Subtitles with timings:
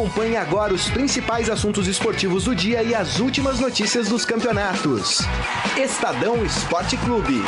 [0.00, 5.18] Acompanhe agora os principais assuntos esportivos do dia e as últimas notícias dos campeonatos.
[5.76, 7.42] Estadão Esporte Clube.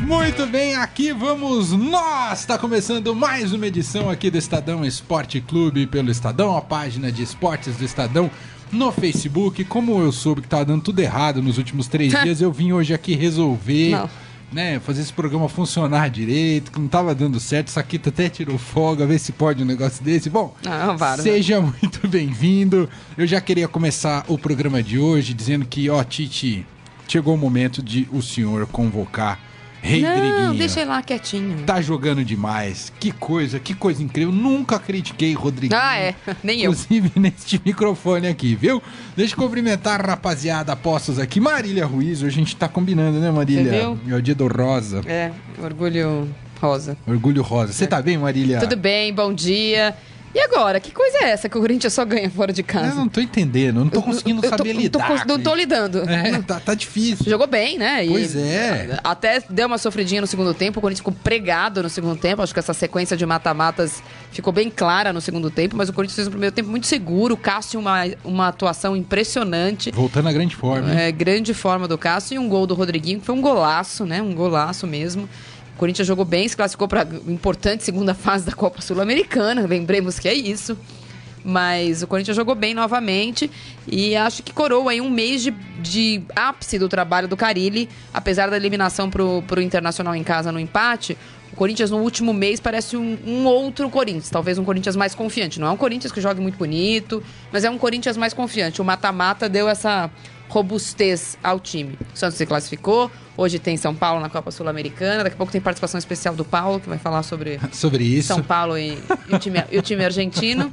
[0.00, 2.40] Muito bem, aqui vamos nós!
[2.40, 7.22] Está começando mais uma edição aqui do Estadão Esporte Clube pelo Estadão, a página de
[7.22, 8.30] esportes do Estadão
[8.72, 9.62] no Facebook.
[9.66, 12.94] Como eu soube que estava dando tudo errado nos últimos três dias, eu vim hoje
[12.94, 13.90] aqui resolver.
[13.90, 14.21] Não.
[14.52, 17.70] Né, fazer esse programa funcionar direito, que não estava dando certo.
[17.70, 20.28] Saquita até tirou folga, ver se pode um negócio desse.
[20.28, 22.88] Bom, Não, para, seja muito bem-vindo.
[23.16, 26.66] Eu já queria começar o programa de hoje dizendo que, ó, Titi,
[27.08, 29.38] chegou o momento de o senhor convocar
[29.82, 30.58] Rei Não, Driguinha.
[30.58, 31.64] deixa ele lá quietinho.
[31.66, 32.92] Tá jogando demais.
[33.00, 34.32] Que coisa, que coisa incrível.
[34.32, 35.80] Nunca critiquei Rodriguinho.
[35.82, 36.14] Ah, é.
[36.42, 36.70] Nem eu.
[36.70, 38.80] Inclusive neste microfone aqui, viu?
[39.16, 41.40] Deixa eu cumprimentar a rapaziada apostas aqui.
[41.40, 43.72] Marília Ruiz, hoje a gente tá combinando, né, Marília?
[43.72, 45.02] Você É o dia do Rosa.
[45.04, 46.28] É, orgulho
[46.60, 46.96] rosa.
[47.04, 47.72] Orgulho Rosa.
[47.72, 48.60] Você tá bem, Marília?
[48.60, 49.96] Tudo bem, bom dia.
[50.34, 52.88] E agora, que coisa é essa que o Corinthians só ganha fora de casa?
[52.88, 55.06] Eu não tô entendendo, eu não tô conseguindo Eu tô- saber tô lidar.
[55.08, 56.08] cons- Não tô lidando.
[56.08, 57.26] É, tá, tá difícil.
[57.28, 58.06] Jogou bem, né?
[58.06, 58.98] E Pois é.
[59.04, 60.78] Até deu uma sofridinha no segundo tempo.
[60.78, 62.40] O Corinthians ficou pregado no segundo tempo.
[62.40, 65.76] Acho que essa sequência de mata-matas ficou bem clara no segundo tempo.
[65.76, 67.34] Mas o Corinthians fez um primeiro tempo muito seguro.
[67.34, 69.90] O Cássio, uma, uma atuação impressionante.
[69.90, 70.92] Voltando à grande forma.
[70.98, 74.22] É, grande forma do Cássio e um gol do Rodriguinho, que foi um golaço, né?
[74.22, 75.28] Um golaço mesmo.
[75.82, 79.66] O Corinthians jogou bem, se classificou para importante segunda fase da Copa Sul-Americana.
[79.66, 80.78] Lembremos que é isso.
[81.44, 83.50] Mas o Corinthians jogou bem novamente
[83.88, 88.48] e acho que coroa aí um mês de, de ápice do trabalho do Carilli, apesar
[88.48, 91.18] da eliminação pro, pro Internacional em casa no empate.
[91.52, 95.58] O Corinthians no último mês parece um, um outro Corinthians, talvez um Corinthians mais confiante.
[95.58, 98.80] Não é um Corinthians que joga muito bonito, mas é um Corinthians mais confiante.
[98.80, 100.08] O mata-mata deu essa
[100.52, 101.98] robustez ao time.
[102.14, 105.62] O Santos se classificou, hoje tem São Paulo na Copa Sul-Americana, daqui a pouco tem
[105.62, 108.28] participação especial do Paulo, que vai falar sobre Sobre isso.
[108.28, 108.98] São Paulo e,
[109.28, 110.72] e o, time, e o time argentino.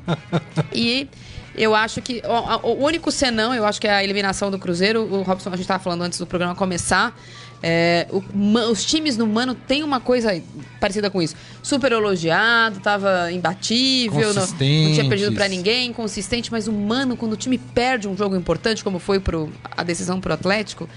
[0.73, 1.07] E
[1.55, 5.01] eu acho que o, o único senão, eu acho que é a eliminação do Cruzeiro.
[5.01, 7.17] O Robson, a gente estava falando antes do programa começar.
[7.61, 8.23] É, o
[8.69, 10.41] os times no Mano tem uma coisa
[10.79, 11.35] parecida com isso.
[11.61, 15.49] Super elogiado, tava imbatível, não, não tinha perdido Consistentes.
[15.49, 19.51] ninguém, consistente, mas o Mano, quando o time perde um jogo importante, como foi pro,
[19.75, 20.87] a decisão pro Atlético,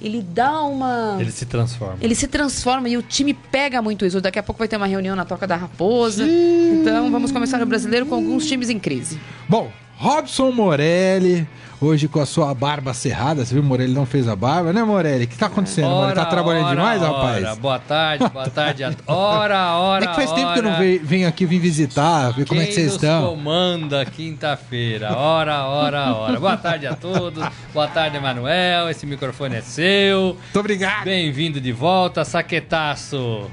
[0.00, 1.16] ele dá uma.
[1.20, 1.96] Ele se transforma.
[2.00, 4.20] Ele se transforma e o time pega muito isso.
[4.20, 6.24] Daqui a pouco vai ter uma reunião na Toca da Raposa.
[6.26, 9.18] Então vamos começar o brasileiro com alguns times em crise.
[9.48, 9.70] Bom,
[10.06, 11.46] Robson Morelli,
[11.80, 13.44] hoje com a sua barba cerrada.
[13.44, 15.26] Você viu, Morelli não fez a barba, né, Morelli?
[15.26, 15.90] O que tá acontecendo?
[15.90, 17.12] Morelli tá trabalhando ora, demais, ora.
[17.12, 17.58] rapaz?
[17.58, 18.82] Boa tarde, boa tarde.
[19.06, 20.98] Ora, ora, É que faz tempo que eu não ora.
[21.04, 23.28] venho, aqui vim visitar, ver como é que Quem vocês estão.
[23.28, 25.16] comanda quinta-feira?
[25.16, 26.40] Ora, ora, ora.
[26.40, 27.44] Boa tarde a todos.
[27.72, 28.88] Boa tarde, Emanuel.
[28.90, 30.34] Esse microfone é seu.
[30.42, 31.04] Muito obrigado.
[31.04, 33.48] Bem-vindo de volta, Saquetaço.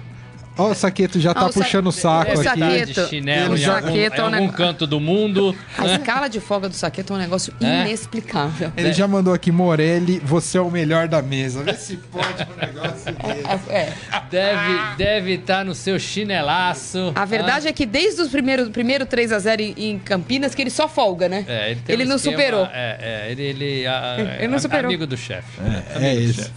[0.60, 2.60] Ó, o Saqueto já tá Ah, o puxando o saco o Deve aqui.
[2.60, 3.02] Saqueto.
[3.04, 5.56] de chinelo O em algum, em é um algum canto do mundo.
[5.78, 7.82] A escala de folga do Saqueto é um negócio É?
[7.86, 8.72] inexplicável.
[8.76, 11.64] Ele já mandou aqui, Morelli, você é o melhor da mesa.
[11.64, 13.70] Vê se pode um negócio desse.
[13.72, 13.94] É, é.
[14.30, 17.12] Deve deve estar no seu chinelaço.
[17.16, 20.88] A verdade é que desde o primeiro, primeiro 3x0 em, em Campinas, que ele só
[20.88, 21.46] folga, né?
[21.48, 22.66] É, ele, tem ele um não esquema- superou.
[22.74, 24.86] É, é, ele, ele, a- Ele não a- superou.
[24.90, 25.48] Amigo do chefe.
[25.96, 26.42] É, é do isso.
[26.42, 26.52] chefe.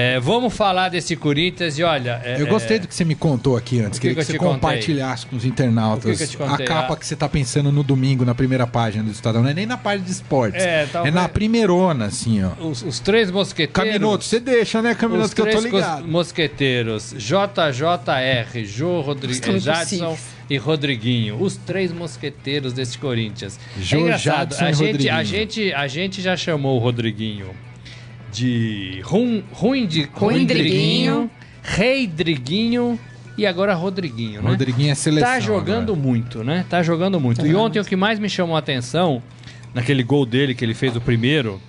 [0.00, 2.20] É, vamos falar desse Corinthians e olha.
[2.24, 3.98] é, Eu gostei é, do que você me contou aqui antes.
[3.98, 6.96] Que Queria que que, você compartilhasse com os internautas que a capa Ah.
[6.96, 9.42] que você tá pensando no domingo na primeira página do Estadão.
[9.42, 10.62] Não é nem na página de esportes.
[10.62, 12.50] É, É, talvez- na primeirona, assim, ó.
[12.64, 13.74] Os, os três mosqueteiros.
[13.92, 16.06] Caminoto, você deixa, né, Os Caminoto, que eu tô ligado.
[16.08, 20.16] mosqueteiros, JJR, Jô Rodri Estão Jadson
[20.48, 21.40] e Rodriguinho.
[21.42, 23.58] Os três mosqueteiros desse Corinthians.
[23.78, 25.14] Jô, é engraçado, Jadson a e gente, Rodriguinho.
[25.14, 27.46] a, gente, a gente já chamou o Rodriguinho
[28.32, 31.30] de rum, ruim de Ruindriguinho.
[31.62, 32.98] Rei Driguinho
[33.36, 34.50] e agora Rodriguinho, né?
[34.50, 35.28] Rodriguinho é seleção.
[35.28, 36.08] Tá jogando agora.
[36.08, 36.64] muito, né?
[36.68, 37.46] Tá jogando muito.
[37.46, 39.22] E ontem o que mais me chamou a atenção,
[39.74, 41.60] naquele gol dele que ele fez o primeiro,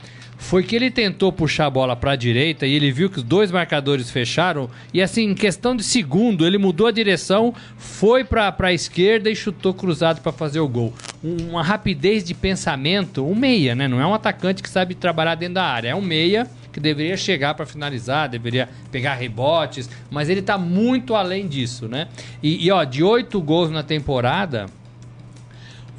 [0.44, 3.52] foi que ele tentou puxar a bola pra direita e ele viu que os dois
[3.52, 8.74] marcadores fecharam e assim, em questão de segundo, ele mudou a direção, foi pra, pra
[8.74, 10.94] esquerda e chutou cruzado pra fazer o gol.
[11.24, 13.88] Um- Uma rapidez de pensamento, um meia, né?
[13.88, 17.16] Não é um atacante que sabe trabalhar dentro da área, é um meia que deveria
[17.18, 22.08] chegar pra finalizar, deveria pegar rebotes, mas ele tá muito além disso, né?
[22.42, 24.66] E, e, ó, de oito gols na temporada,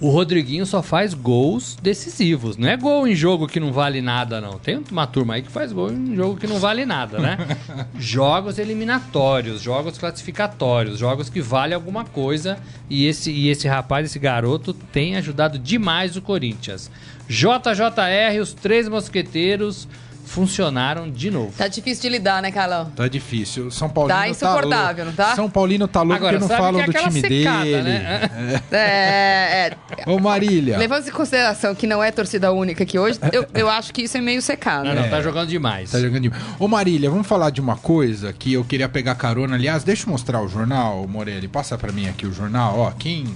[0.02, 2.56] o Rodriguinho só faz gols decisivos.
[2.56, 4.58] Não é gol em jogo que não vale nada, não.
[4.58, 7.38] Tem uma turma aí que faz gol em jogo que não vale nada, né?
[8.00, 12.58] jogos eliminatórios, jogos classificatórios, jogos que valem alguma coisa.
[12.90, 16.90] E esse, e esse rapaz, esse garoto, tem ajudado demais o Corinthians.
[17.28, 19.86] JJR, os três mosqueteiros,
[20.24, 21.52] funcionaram de novo.
[21.56, 22.90] Tá difícil de lidar, né, Carlão?
[22.96, 23.70] Tá difícil.
[23.70, 25.04] São Paulino Tá insuportável, louco.
[25.04, 25.34] não tá?
[25.36, 27.82] São Paulino tá louco Agora, porque não falam que é do time secada, dele.
[27.82, 28.30] né?
[28.72, 29.76] É,
[30.06, 30.78] é, Ô Marília.
[30.78, 34.16] Levando em consideração que não é torcida única aqui hoje, eu, eu acho que isso
[34.16, 34.84] é meio secado.
[34.88, 35.08] Não, não, É.
[35.08, 35.90] tá jogando demais.
[35.90, 36.42] Tá jogando demais.
[36.58, 39.54] Ô Marília, vamos falar de uma coisa que eu queria pegar carona.
[39.56, 41.48] Aliás, deixa eu mostrar o jornal, Morelli.
[41.48, 42.78] Passa pra mim aqui o jornal.
[42.78, 43.26] Ó, quem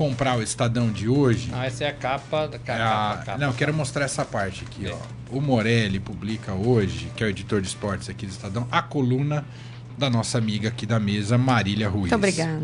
[0.00, 1.50] comprar o Estadão de hoje...
[1.52, 3.36] Ah, essa é a capa da é capa, a- capa.
[3.38, 4.96] Não, eu quero mostrar essa parte aqui, ó.
[5.30, 9.44] O Morelli publica hoje, que é o editor de esportes aqui do Estadão, a coluna
[9.98, 12.10] da nossa amiga aqui da mesa, Marília Ruiz.
[12.10, 12.62] Muito obrigada.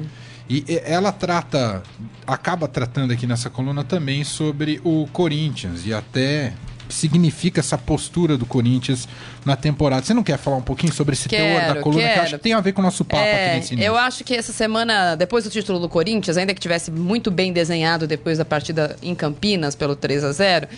[0.49, 1.83] E e- ela trata,
[2.27, 6.55] acaba tratando aqui nessa coluna também sobre o Corinthians e até
[6.89, 9.09] significa essa postura do Corinthians
[9.45, 10.05] na temporada.
[10.05, 12.23] Você não quer falar um pouquinho sobre esse teor Quero, da coluna que eu quero.
[12.23, 13.89] acho que tem a ver com o nosso papo É, aqui nesse início?
[13.89, 17.53] eu acho que essa semana, depois do título do Corinthians, ainda que tivesse muito bem
[17.53, 20.69] desenhado depois da partida em Campinas pelo 3 a 0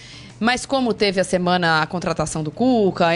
[0.40, 3.06] mas como teve a semana a contratação do Cuca,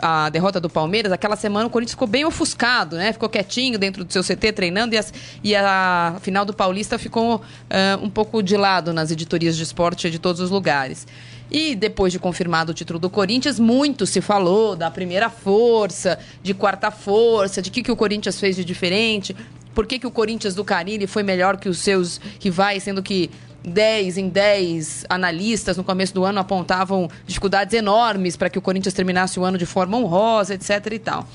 [0.00, 3.12] a, a derrota do Palmeiras, aquela semana o Corinthians ficou bem ofuscado, né?
[3.12, 7.40] Ficou quietinho dentro do seu CT treinando e, as- e a final do Paulista ficou
[7.70, 11.06] ah, um pouco de lado nas editorias de esporte de todos os lugares.
[11.50, 16.52] E depois de confirmado o título do Corinthians, muito se falou da primeira força, de
[16.52, 19.34] quarta força, de que, que o Corinthians fez de diferente,
[19.74, 23.30] por que, que o Corinthians do Carilli foi melhor que os seus rivais, sendo que
[23.62, 28.94] 10 em 10 analistas no começo do ano apontavam dificuldades enormes para que o Corinthians
[28.94, 31.28] terminasse o ano de forma honrosa, etc e tal.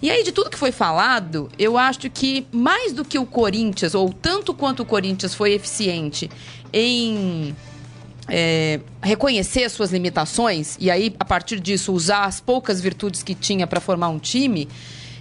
[0.00, 3.94] E aí, de tudo que foi falado, eu acho que mais do que o Corinthians,
[3.94, 6.28] ou tanto quanto o Corinthians foi eficiente
[6.72, 7.54] em
[8.28, 13.34] é, reconhecer as suas limitações e aí, a partir disso, usar as poucas virtudes que
[13.34, 14.68] tinha para formar um time,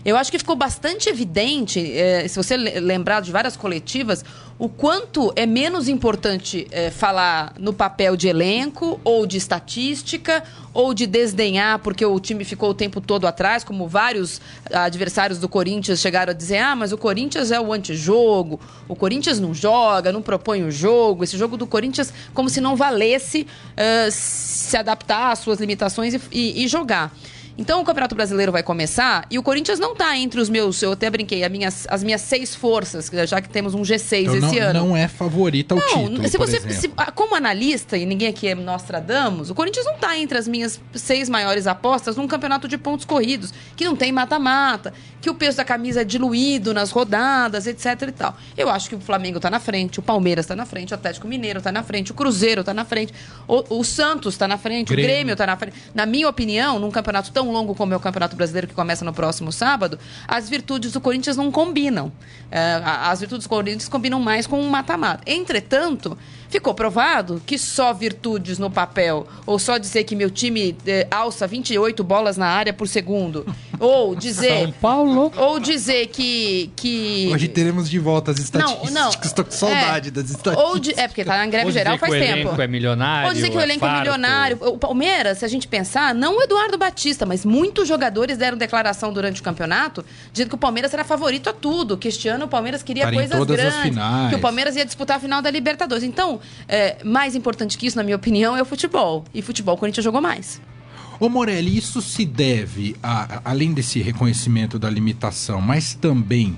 [0.03, 4.24] eu acho que ficou bastante evidente, é, se você le- lembrar de várias coletivas,
[4.62, 10.94] o quanto é menos importante é, falar no papel de elenco ou de estatística ou
[10.94, 14.40] de desdenhar porque o time ficou o tempo todo atrás, como vários
[14.72, 19.40] adversários do Corinthians chegaram a dizer: ah, mas o Corinthians é o antijogo, o Corinthians
[19.40, 24.10] não joga, não propõe o jogo, esse jogo do Corinthians como se não valesse eh,
[24.12, 27.12] se adaptar às suas limitações e, e- e jogar.
[27.57, 30.94] Então o Campeonato Brasileiro vai começar e o Corinthians não está entre os meus, eu
[30.94, 34.59] até brinquei, as minhas, as minhas seis forças, já que temos um G6 Então, esse
[34.59, 34.80] não, ano.
[34.88, 38.56] não é favorita ao Não, título, se você, se- como analista, e ninguém aqui é
[38.56, 43.06] Nostradamus, o Corinthians não está entre as minhas seis maiores apostas num campeonato de pontos
[43.06, 48.01] corridos, que não tem mata-mata, que o peso da camisa é diluído nas rodadas, etc
[48.07, 48.36] e tal.
[48.57, 51.27] Eu acho que o Flamengo está na frente, o Palmeiras está na frente, o Atlético
[51.27, 53.13] Mineiro está na frente, o Cruzeiro está na frente,
[53.48, 55.03] o, o Santos está na frente, Grêmio.
[55.06, 55.75] o Grêmio está na frente.
[55.94, 59.13] Na minha opinião, num campeonato tão longo como é o Campeonato Brasileiro, que começa no
[59.13, 59.97] próximo sábado,
[60.27, 62.11] as virtudes do Corinthians não combinam.
[62.51, 65.23] É, as virtudes do Corinthians combinam mais com um mata-mata.
[65.25, 66.17] Entretanto,
[66.49, 71.47] ficou provado que só virtudes no papel, ou só dizer que meu time eh, alça
[71.47, 73.45] 28 bolas na área por segundo,
[73.79, 74.63] ou dizer.
[74.63, 75.31] São Paulo.
[75.38, 76.69] Ou dizer que.
[76.75, 78.91] que Hoje teremos de volta as estatísticas.
[78.91, 79.09] não.
[79.23, 80.11] Estou com saudade É.
[80.11, 80.57] das estatísticas.
[80.71, 82.39] Ou de, é, porque tá na greve Ou dizer geral que faz o tempo.
[82.49, 83.27] elenco é milionário.
[83.29, 83.99] Ou dizer que o elenco é, farto.
[84.01, 84.57] milionário.
[84.61, 89.13] O Palmeiras, se a gente pensar, não o Eduardo Batista, mas muitos jogadores deram declaração
[89.13, 92.48] durante o campeonato dizendo que o Palmeiras era favorito a tudo, que este ano o
[92.50, 93.98] Palmeiras queria Para coisas grandes,
[94.30, 96.04] que o Palmeiras ia disputar a final da Libertadores.
[96.04, 99.24] Então, é, mais importante que isso, na minha opinião, é o futebol.
[99.33, 100.60] E futebol o Corinthians jogou mais.
[101.22, 106.58] Ô Morelli, isso se deve, a- além desse reconhecimento da limitação, mas também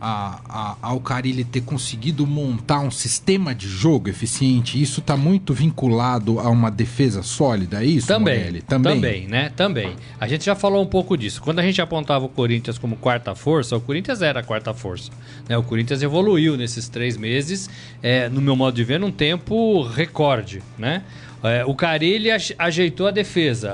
[0.00, 4.80] a, a, ao Carilli ter conseguido montar um sistema de jogo eficiente?
[4.80, 8.62] Isso está muito vinculado a uma defesa sólida, é isso, Também, Morelli?
[8.62, 9.50] também, né?
[9.50, 9.96] Também.
[10.18, 11.42] A gente já falou um pouco disso.
[11.42, 15.10] Quando a gente apontava o Corinthians como quarta força, o Corinthians era a quarta força.
[15.48, 15.56] Né?
[15.56, 17.68] O Corinthians evoluiu nesses três meses,
[18.02, 21.02] é, no meu modo de ver, num tempo recorde, né?
[21.42, 23.72] É, o Carilli aj- ajeitou a defesa.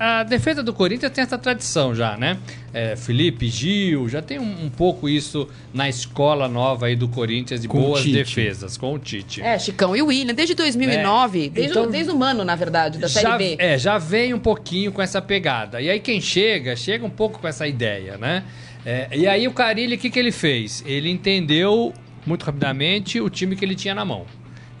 [0.00, 2.38] A, a defesa do Corinthians tem essa tradição já, né?
[2.72, 7.60] É, Felipe, Gil, já tem um, um pouco isso na escola nova aí do Corinthians
[7.60, 8.14] de Com boas Tite.
[8.14, 9.42] defesas, com o Tite.
[9.42, 12.54] É, Chicão e o William, desde 2009, É, desde, então- o, desde o Mano, na
[12.56, 13.56] verdade, da Série já, B.
[13.58, 15.82] É, já vem um pouquinho com essa pegada.
[15.82, 18.42] E aí quem chega, chega um pouco com essa ideia, né?
[18.86, 20.82] É, e aí o Carilli, o que, que ele fez?
[20.86, 21.92] Ele entendeu
[22.24, 24.24] muito rapidamente o time que ele tinha na mão.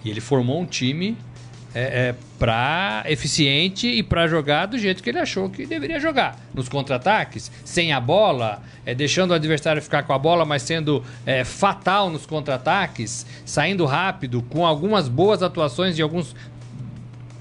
[0.02, 1.16] E ele formou um time
[1.76, 6.40] é, é, pra eficiente e para jogar do jeito que ele achou que deveria jogar.
[6.54, 11.04] Nos contra-ataques, sem a bola, é, deixando o adversário ficar com a bola, mas sendo
[11.26, 16.34] é, fatal nos contra-ataques, saindo rápido, com algumas boas atuações de alguns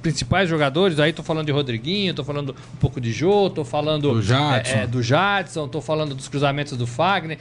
[0.02, 4.12] principais jogadores, aí tô falando de Rodriguinho, tô falando um pouco de Jô, tô falando
[4.12, 4.78] Do Jadson.
[4.78, 7.40] é, é, do Jadson, tô falando dos cruzamentos do Fagner.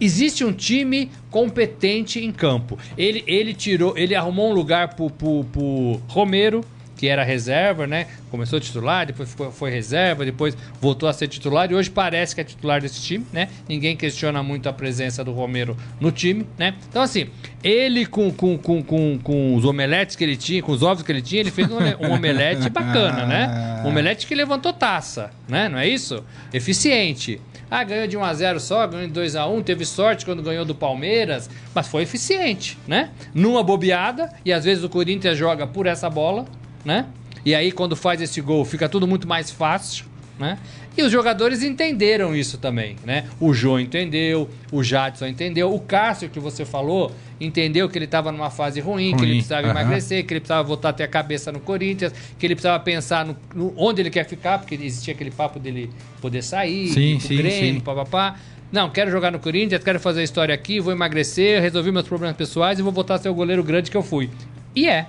[0.00, 2.78] Existe um time competente em campo.
[2.96, 6.64] Ele, ele tirou, ele arrumou um lugar pro, pro, pro Romero,
[7.00, 8.06] que era reserva, né?
[8.30, 12.42] Começou titular, depois foi, foi reserva, depois voltou a ser titular e hoje parece que
[12.42, 13.48] é titular desse time, né?
[13.66, 16.74] Ninguém questiona muito a presença do Romero no time, né?
[16.90, 17.28] Então, assim,
[17.64, 21.10] ele com, com, com, com, com os omeletes que ele tinha, com os ovos que
[21.10, 21.78] ele tinha, ele fez um,
[22.12, 23.82] omelete bacana, né?
[23.82, 25.70] Um omelete que levantou taça, né?
[25.70, 26.22] Não é isso?
[26.52, 27.40] Eficiente.
[27.70, 30.42] Ah, ganhou de 1 a 0 só, ganhou de 2 a 1 teve sorte quando
[30.42, 33.10] ganhou do Palmeiras, mas foi eficiente, né?
[33.32, 36.46] Numa bobeada, e às vezes o Corinthians joga por essa bola,
[36.84, 37.06] né?
[37.44, 40.06] E aí quando faz esse gol fica tudo muito mais fácil,
[40.38, 40.58] né?
[40.96, 43.26] E os jogadores entenderam isso também, né?
[43.38, 48.30] O Jô entendeu, o Jadson entendeu, o Cássio que você falou entendeu que ele estava
[48.30, 49.70] numa fase ruim, que ele Ruim, precisava aham.
[49.80, 53.24] emagrecer, que ele precisava voltar a ter a cabeça no Corinthians, que ele precisava pensar
[53.24, 57.18] no, no- onde ele quer ficar, porque existia aquele papo dele poder sair, Sim, ir
[57.18, 57.80] pro sim, Grêmio, sim.
[57.80, 58.36] papapá.
[58.70, 62.36] Não, quero jogar no Corinthians, quero fazer a história aqui, vou emagrecer, resolver meus problemas
[62.36, 64.28] pessoais e vou voltar a ser o goleiro grande que eu fui.
[64.76, 65.06] E é.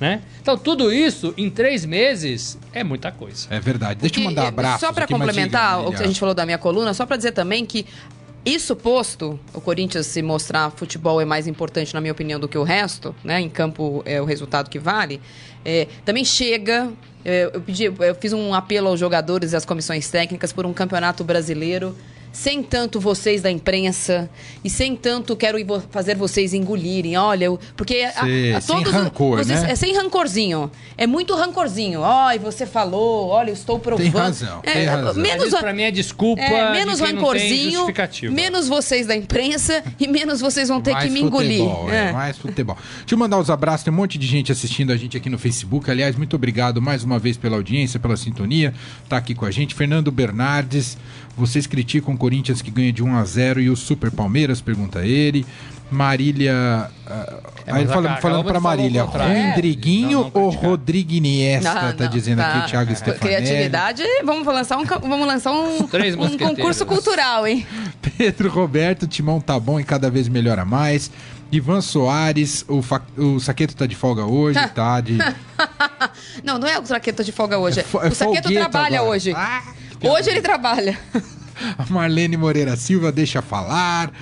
[0.00, 0.22] Né?
[0.40, 3.48] Então, tudo isso em três meses é muita coisa.
[3.50, 4.00] É verdade.
[4.00, 4.86] Deixa eu mandar e, abraço.
[4.86, 7.66] Só para complementar o que a gente falou da minha coluna, só para dizer também
[7.66, 7.84] que
[8.44, 12.56] isso posto, o Corinthians se mostrar futebol é mais importante, na minha opinião, do que
[12.56, 13.40] o resto, né?
[13.40, 15.20] Em campo é o resultado que vale.
[15.64, 16.90] é, também chega.
[17.24, 20.72] é, eu, pedi, eu fiz um apelo aos jogadores e às comissões técnicas por um
[20.72, 21.94] campeonato brasileiro.
[22.32, 24.28] Sem tanto vocês da imprensa
[24.62, 25.58] e sem tanto quero
[25.90, 27.16] fazer vocês engolirem.
[27.16, 29.72] Olha, eu- porque a- a, sem todos rancor, vocês- né?
[29.72, 30.70] é sem rancorzinho.
[30.96, 32.00] É muito rancorzinho.
[32.00, 34.08] Olha, você falou, olha, eu estou provando.
[34.16, 35.14] razão, É, tem razão.
[35.22, 37.86] Menos, pra mim é desculpa é, de menos tem rancorzinho,
[38.32, 41.58] menos vocês da imprensa e menos vocês vão ter mais que me engolir.
[41.64, 42.12] Futebol, é, É.
[42.12, 42.76] mais futebol.
[43.00, 45.38] Deixa eu mandar os abraços, tem um monte de gente assistindo a gente aqui no
[45.38, 45.90] Facebook.
[45.90, 48.72] Aliás, muito obrigado mais uma vez pela audiência, pela sintonia.
[49.08, 49.74] Tá aqui com a gente.
[49.74, 50.96] Fernando Bernardes,
[51.38, 54.60] vocês criticam o Corinthians que ganha de 1 a 0 e o Super Palmeiras?
[54.60, 55.44] Pergunta ele.
[55.90, 56.90] Marília.
[57.06, 58.16] ah, É, aí mas a falando,
[58.58, 59.50] o Marília, contrário.
[59.50, 60.50] Rodriguinho Não, não ou?
[61.62, 62.58] Não, tá dizendo tá.
[62.58, 63.20] aqui Thiago Stefanelli.
[63.20, 67.66] Criatividade, vamos lançar um, vamos lançar um, Três um concurso cultural, hein?
[68.18, 71.10] Pedro Roberto, Timão tá bom e cada vez melhora mais.
[71.50, 73.00] Ivan Soares, o, fa...
[73.16, 75.00] o Saqueto tá de folga hoje, tá?
[75.00, 75.16] De...
[76.44, 77.80] Não, não é o Saqueto de folga hoje.
[77.80, 79.10] É fo- é o Saqueto trabalha agora.
[79.12, 79.32] hoje.
[79.34, 79.62] Ah,
[80.02, 80.98] hoje ele trabalha.
[81.76, 84.12] A Marlene Moreira Silva deixa falar.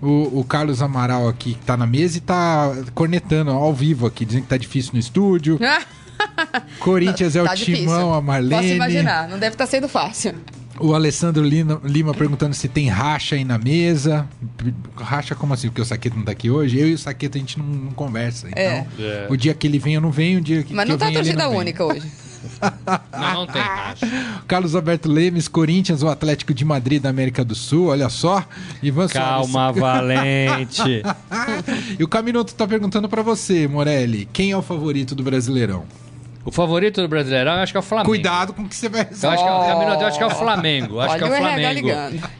[0.00, 4.24] O, o Carlos Amaral aqui que tá na mesa e tá cornetando ao vivo aqui,
[4.24, 5.60] dizendo que tá difícil no estúdio.
[6.80, 7.84] Corinthians é o Tá difícil.
[7.84, 8.62] timão, a Marlene.
[8.62, 10.34] Posso imaginar, não deve estar sendo fácil.
[10.80, 14.26] O Alessandro Lima, Lima perguntando se tem racha aí na mesa.
[14.96, 15.68] Racha como assim?
[15.68, 16.78] Porque o Saqueto não tá aqui hoje.
[16.78, 18.48] Eu e o Saqueto a gente não, não conversa.
[18.48, 18.86] Então, É.
[18.98, 19.26] É.
[19.30, 20.98] o dia que ele vem eu não venho, o dia que, Mas que não eu
[20.98, 22.10] tá venho ele torcida única hoje.
[23.12, 24.06] Não, não tem racha.
[24.46, 28.44] Carlos Alberto Lemes, Corinthians, o Atlético de Madrid da América do Sul, olha só.
[28.82, 31.02] Ivan Calma, Valente.
[31.02, 31.96] Soares.
[31.98, 35.84] E o Caminoto tá perguntando pra você, Morelli, quem é o favorito do Brasileirão?
[36.44, 38.08] O favorito do Brasileirão, eu acho que é o Flamengo.
[38.08, 40.30] Cuidado com o que você vai Eu acho que, é, eu acho que é o
[40.30, 41.00] Flamengo.
[41.00, 41.88] Acho Olha que é o Flamengo.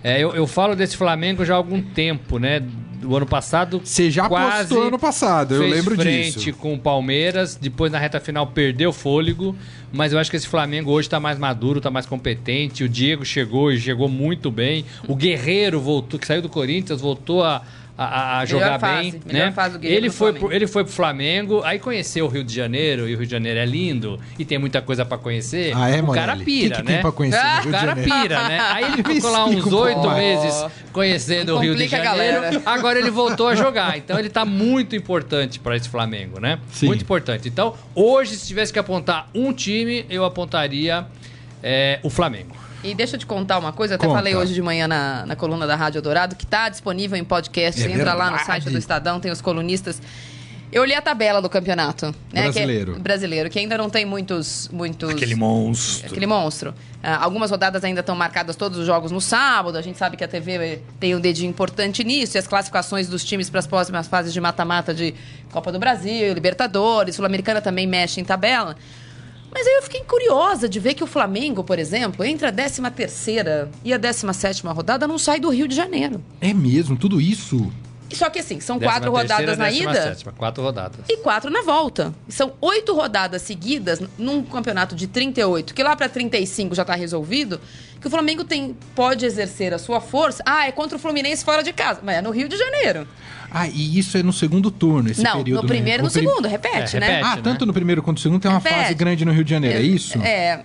[0.02, 2.60] É, eu, eu falo desse Flamengo já há algum tempo, né?
[3.02, 3.80] Do ano passado.
[3.84, 6.58] Você já quase postou ano passado, eu lembro frente disso.
[6.58, 9.54] com o Palmeiras, depois na reta final perdeu fôlego,
[9.92, 12.84] mas eu acho que esse Flamengo hoje tá mais maduro, tá mais competente.
[12.84, 14.84] O Diego chegou e chegou muito bem.
[15.06, 17.62] O Guerreiro voltou, que saiu do Corinthians, voltou a,
[18.04, 19.52] a- a, jogar fase, bem, né?
[19.52, 20.46] fase do Guerreiro ele foi Flamengo.
[20.46, 23.32] pro, ele foi pro Flamengo, aí conheceu o Rio de Janeiro, e o Rio de
[23.32, 25.72] Janeiro é lindo e tem muita coisa pra conhecer.
[25.76, 26.92] Ah, é, o cara pira, que que né?
[26.94, 28.10] tem pra conhecer no Ah, Rio O de cara Janeiro?
[28.22, 28.60] pira, né?
[28.60, 32.40] Aí ele ficou lá uns oito meses conhecendo o Rio de Janeiro.
[32.40, 32.62] galera.
[32.66, 33.96] Agora ele voltou a jogar.
[34.02, 36.58] Então ele tá muito importante para esse Flamengo, né?
[36.72, 36.86] Sim.
[36.86, 37.48] Muito importante.
[37.48, 41.06] Então, hoje, se tivesse que apontar um time, eu apontaria
[41.62, 42.54] é, o Flamengo.
[42.82, 44.18] E deixa eu te contar uma coisa, eu até Conta.
[44.18, 47.80] falei hoje de manhã na, na coluna da Rádio Dourado, que tá disponível em podcast.
[47.82, 50.00] É entra lá no site do Estadão, tem os colunistas.
[50.72, 52.14] Eu olhei a tabela do campeonato.
[52.32, 52.92] Né, Brasileiro.
[52.92, 54.70] Que é, brasileiro, que ainda não tem muitos.
[54.72, 56.06] muitos monstro.
[56.06, 56.74] Aquele monstro.
[57.02, 59.76] Ah, algumas rodadas ainda estão marcadas todos os jogos no sábado.
[59.76, 62.36] A gente sabe que a TV tem um dedinho importante nisso.
[62.36, 65.14] E as classificações dos times para as próximas fases de mata-mata de
[65.52, 68.74] Copa do Brasil, Libertadores, Sul-Americana também mexe em tabela.
[69.54, 72.90] Mas aí eu fiquei curiosa de ver que o Flamengo, por exemplo, entre a 13
[72.90, 76.22] terceira e a 17 rodada não sai do Rio de Janeiro.
[76.40, 77.70] É mesmo, tudo isso?
[78.14, 81.00] Só que assim, são Décima quatro terceira, rodadas na décima ida sétima, quatro rodadas.
[81.08, 82.14] e quatro na volta.
[82.28, 87.60] São oito rodadas seguidas num campeonato de 38, que lá para 35 já tá resolvido,
[88.00, 90.42] que o Flamengo tem, pode exercer a sua força.
[90.46, 93.06] Ah, é contra o Fluminense fora de casa, mas é no Rio de Janeiro.
[93.50, 95.62] Ah, e isso é no segundo turno, esse não, período.
[95.62, 96.02] no primeiro e né?
[96.04, 97.06] no O prim- segundo, repete, É, né?
[97.06, 97.26] repete.
[97.28, 97.42] Ah, né?
[97.44, 98.74] tanto no primeiro quanto no segundo tem uma Repete.
[98.82, 100.18] fase grande no Rio de Janeiro, é isso?
[100.22, 100.62] É,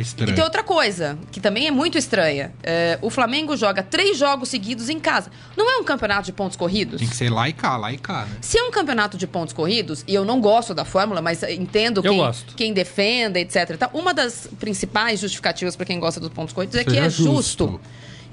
[0.00, 0.32] É estranho.
[0.32, 2.52] E tem outra coisa, que também é muito estranha.
[2.62, 5.30] É, o Flamengo joga três jogos seguidos em casa.
[5.54, 6.98] Não é um campeonato de pontos corridos?
[7.00, 8.38] Tem que ser lá e cá, lá e cá, né?
[8.40, 12.00] Se é um campeonato de pontos corridos, e eu não gosto da fórmula, mas entendo
[12.02, 13.76] Eu quem, quem defenda, etc.
[13.76, 17.66] tal, Uma das principais justificativas para quem gosta dos pontos corridos é que é justo.
[17.66, 17.80] justo.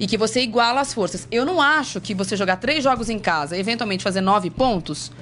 [0.00, 1.28] E que você iguala as forças.
[1.30, 5.12] Eu não acho que você jogar três jogos em casa e eventualmente fazer nove pontos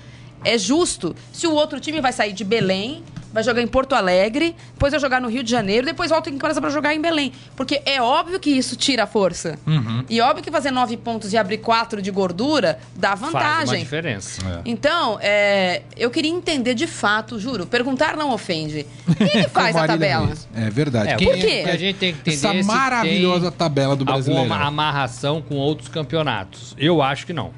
[0.45, 3.03] é justo se o outro time vai sair de Belém,
[3.37, 6.38] vai jogar em Porto Alegre, depois vai jogar no Rio de Janeiro, depois volta em
[6.38, 7.33] casa para jogar em Belém.
[7.55, 9.59] Porque é óbvio que isso tira a força.
[9.66, 10.05] Uhum.
[10.09, 13.78] E óbvio que fazer nove pontos e abrir quatro de gordura dá Faz uma vantagem.
[13.81, 14.40] diferença.
[14.64, 18.87] Então, é, eu queria entender de fato, juro, perguntar não ofende.
[19.19, 20.33] Quem que faz a Marília tabela?
[20.55, 21.11] É verdade.
[21.11, 21.64] É, Quem por é- quê?
[21.71, 24.40] A gente tem que entender Essa é maravilhosa tabela do brasileiro.
[24.50, 26.75] alguma amarração com outros campeonatos.
[26.78, 27.50] Eu acho que não.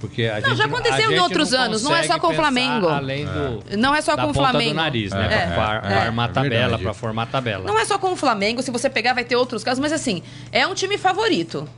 [0.00, 2.34] Porque a Não, gente, já a aconteceu em outros anos, não é só com o
[2.34, 2.88] Flamengo.
[2.88, 4.70] Além do, Não é só com o Flamengo.
[4.70, 5.26] do nariz, né?
[5.26, 6.82] É, pra, pra é, armar é tabela, verdade.
[6.84, 7.64] pra formar tabela.
[7.64, 10.22] Não é só com o Flamengo, se você pegar vai ter outros casos, mas assim,
[10.52, 11.68] é um time favorito.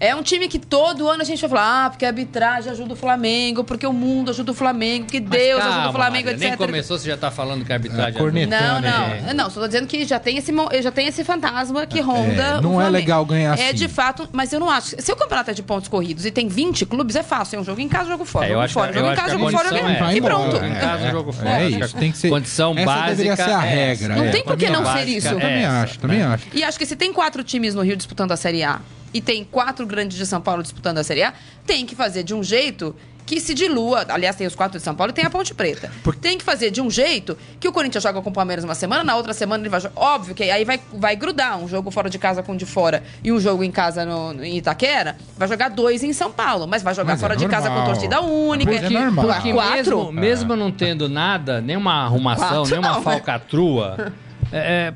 [0.00, 2.94] É um time que todo ano a gente vai falar, ah, porque a arbitragem ajuda
[2.94, 6.24] o Flamengo, porque o mundo ajuda o Flamengo, porque Mas Deus calma, ajuda o Flamengo,
[6.24, 6.48] Maria, etc.
[6.48, 8.14] Nem começou, você já tá falando que a arbitragem...
[8.14, 8.58] É, corneta.
[8.58, 9.08] Não, não.
[9.10, 9.34] gente?
[9.34, 10.52] Não, só tô dizendo que já tem esse,
[10.82, 12.42] já tem esse fantasma que ronda.
[12.42, 13.74] É, o não é legal ganhar É assim.
[13.74, 14.96] de fato, mas eu não acho.
[14.98, 17.58] Se o campeonato é de pontos corridos e tem 20 clubes, é fácil.
[17.58, 18.46] É um jogo em casa, jogo fora.
[18.46, 20.22] É, eu jogo acho fora, que- jogo eu em casa, jogo fora, jogo é E
[20.22, 20.52] pronto.
[20.52, 21.48] Jogo em casa, jogo fora.
[21.50, 22.30] É Acho que isso, tem que ser.
[22.30, 24.16] condição essa básica deveria ser a é regra.
[24.16, 24.30] Não é.
[24.30, 25.28] tem por que não ser isso.
[25.28, 26.24] Eu também acho, também né?
[26.24, 26.46] acho.
[26.54, 28.80] E acho que se tem quatro times no Rio disputando a Série A
[29.12, 31.32] e tem quatro grandes de São Paulo disputando a Série A,
[31.66, 32.94] tem que fazer de um jeito
[33.26, 34.04] que se dilua.
[34.08, 35.88] Aliás, tem os quatro de São Paulo e tem a Ponte Preta.
[36.20, 39.04] Tem que fazer de um jeito que o Corinthians joga com o Palmeiras uma semana,
[39.04, 39.92] na outra semana ele vai jogar.
[40.00, 43.04] Óbvio que aí vai, vai grudar um jogo fora de casa com o de fora
[43.22, 45.16] e um jogo em casa no, no- em Itaquera.
[45.38, 47.84] Vai jogar dois em São Paulo, mas vai jogar Mas é fora de casa com
[47.84, 48.72] torcida única.
[48.72, 49.26] Porque- é normal.
[49.26, 49.74] Porque quatro.
[49.76, 53.04] mesmo, mesmo não tendo nada, nenhuma arrumação, Quatro nenhuma não, né?
[53.04, 54.12] falcatrua,
[54.50, 54.94] é, é,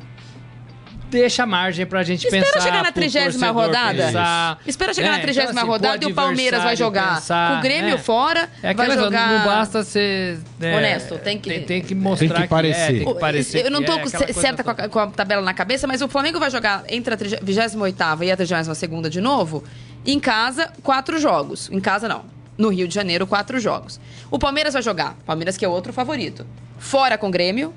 [1.14, 2.60] deixa margem pra gente Espera pensar.
[2.60, 4.04] chegar na pro 30ª torcedor rodada.
[4.06, 4.58] pensar.
[4.66, 7.58] Espera chegar É, na 30 então, assim, rodada e o Palmeiras vai jogar pensar, com
[7.58, 7.98] o Grêmio é.
[7.98, 9.28] fora, É vai aquela coisa, jogar...
[9.38, 12.80] não basta ser é, Honesto, tem que- tem, tem que mostrar Tem que parecer.
[12.80, 15.42] é, tem que parecer eu não que tô é, certa com a, com a tabela
[15.42, 19.64] na cabeça, mas o Flamengo vai jogar entre a 28 e a 32 de novo.
[20.06, 21.70] Em casa, quatro jogos.
[21.72, 22.24] Em casa, não.
[22.58, 23.98] No Rio de Janeiro, quatro jogos.
[24.30, 25.16] O Palmeiras vai jogar.
[25.24, 26.46] Palmeiras que é outro favorito.
[26.78, 27.72] Fora com o Grêmio,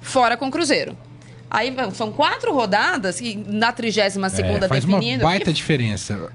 [0.00, 0.96] fora com o Cruzeiro.
[1.50, 6.30] Aí são quatro rodadas e na 32 segunda É, faz uma baita diferença.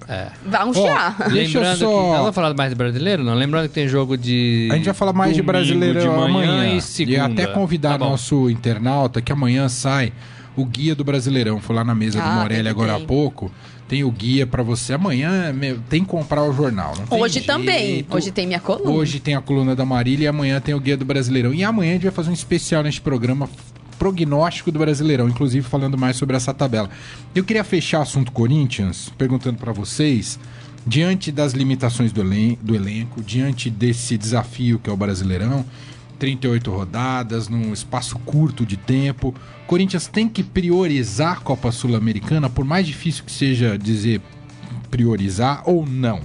[0.46, 1.16] Vai um chiar.
[1.32, 2.08] Deixa eu Lembrando só- que.
[2.10, 3.24] Nós vamos falar mais de brasileiro?
[3.24, 3.34] Não?
[3.34, 4.68] Lembrando que tem jogo de.
[4.72, 6.76] A gente vai falar mais de brasileiro de manhã amanhã.
[6.76, 7.26] e segunda.
[7.26, 10.12] até convidar Tá nosso internauta que amanhã sai
[10.56, 11.62] o guia do Brasileirão.
[11.62, 13.50] Foi lá na mesa do Ah, Morelli tem, agora há pouco.
[13.88, 14.94] Tem o guia pra você.
[14.94, 16.94] Amanhã meu, tem que comprar o jornal.
[16.98, 17.86] não tem Hoje também.
[17.88, 18.16] jeito.
[18.18, 18.90] Hoje tem minha coluna.
[18.92, 21.54] Hoje tem a coluna da Marília e amanhã tem o Guia do Brasileirão.
[21.54, 23.48] E amanhã a gente vai fazer um especial neste programa
[23.98, 26.90] prognóstico do Brasileirão, inclusive falando mais sobre essa tabela.
[27.34, 30.40] Eu queria fechar assunto Corinthians, perguntando para vocês,
[30.86, 35.66] diante das limitações do, elen do elenco, diante desse desafio que é o Brasileirão,
[36.20, 39.34] 38 rodadas, num espaço curto de tempo,
[39.68, 44.22] Corinthians tem que priorizar a Copa Sul-Americana, por mais difícil que seja dizer
[44.90, 46.22] priorizar ou não.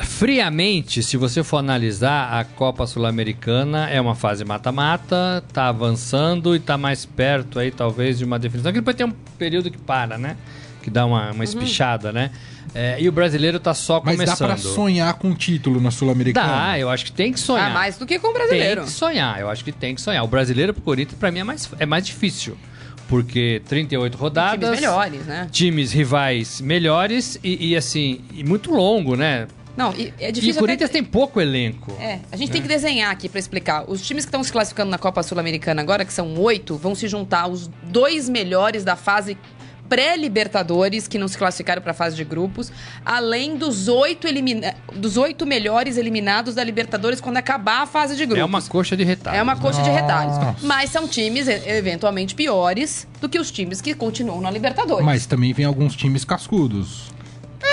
[0.00, 6.58] Friamente, se você for analisar, a Copa Sul-Americana é uma fase mata-mata, tá avançando e
[6.58, 8.72] tá mais perto aí, talvez, de uma definição.
[8.72, 10.36] Que depois tem um período que para, né?
[10.82, 12.30] Que dá uma, uma espichada, né?
[12.74, 14.48] É, e o brasileiro tá só Mas começando.
[14.48, 16.46] dá pra sonhar com um título na Sul-Americana?
[16.46, 17.70] Dá, eu acho que tem que sonhar.
[17.70, 18.84] Ah, mais do que com o Tem brasileiro.
[18.84, 20.22] que sonhar, eu acho que tem que sonhar.
[20.24, 22.56] O brasileiro pro Corinthians, pra mim, é mais, é mais difícil.
[23.08, 24.60] Porque 38 rodadas.
[24.60, 25.48] Times melhores, né?
[25.50, 29.48] times rivais melhores e, e, assim, e muito longo, né?
[29.78, 30.56] Não, e é E difícil.
[30.56, 31.92] o Corinthians até- tem pouco elenco.
[32.00, 33.84] É, a gente tem que desenhar aqui pra explicar.
[33.88, 37.06] Os times que estão se classificando na Copa Sul-Americana agora, que são oito, vão se
[37.06, 39.38] juntar os dois melhores da fase
[39.88, 42.70] pré-Libertadores, que não se classificaram para a fase de grupos,
[43.04, 44.74] além dos oito, elimina...
[44.94, 48.42] dos oito melhores eliminados da Libertadores quando acabar a fase de grupos.
[48.42, 49.36] É uma coxa de retalho.
[49.36, 50.00] É uma coxa de Nossa.
[50.02, 50.62] retalhos.
[50.62, 55.04] Mas são times, e- eventualmente, piores do que os times que continuam na Libertadores.
[55.04, 57.10] Mas também vem alguns times cascudos.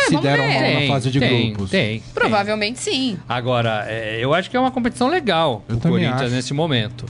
[0.05, 0.53] Se vamos deram ver.
[0.53, 1.71] mal na Tem, fase de tem, grupos.
[1.71, 2.03] Tem, tem.
[2.13, 3.17] Provavelmente sim.
[3.27, 6.35] Agora, é, eu acho que é uma competição legal Eu o também Corinthians acho.
[6.35, 7.05] nesse momento.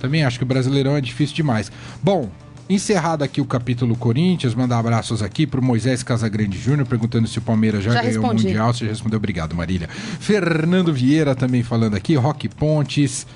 [0.00, 1.70] Também acho que o Brasileirão é difícil demais.
[2.02, 2.28] Bom,
[2.68, 7.42] encerrado aqui o capítulo Corinthians, mandar abraços aqui pro Moisés Casagrande Júnior, perguntando se o
[7.42, 8.44] Palmeiras já, Já ganhou respondi.
[8.44, 8.72] o Mundial.
[8.74, 9.88] Você já respondeu, obrigado, Marília.
[9.88, 13.26] Fernando Vieira também falando aqui, Roque Pontes.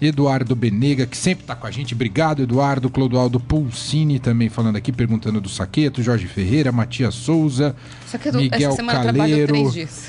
[0.00, 1.94] Eduardo Benega, que sempre está com a gente.
[1.94, 2.90] Obrigado, Eduardo.
[2.90, 6.02] Clodoaldo Pulcini também falando aqui, perguntando do Saqueto.
[6.02, 7.74] Jorge Ferreira, Matias Souza,
[8.06, 9.54] Saqueto, Miguel Caleiro.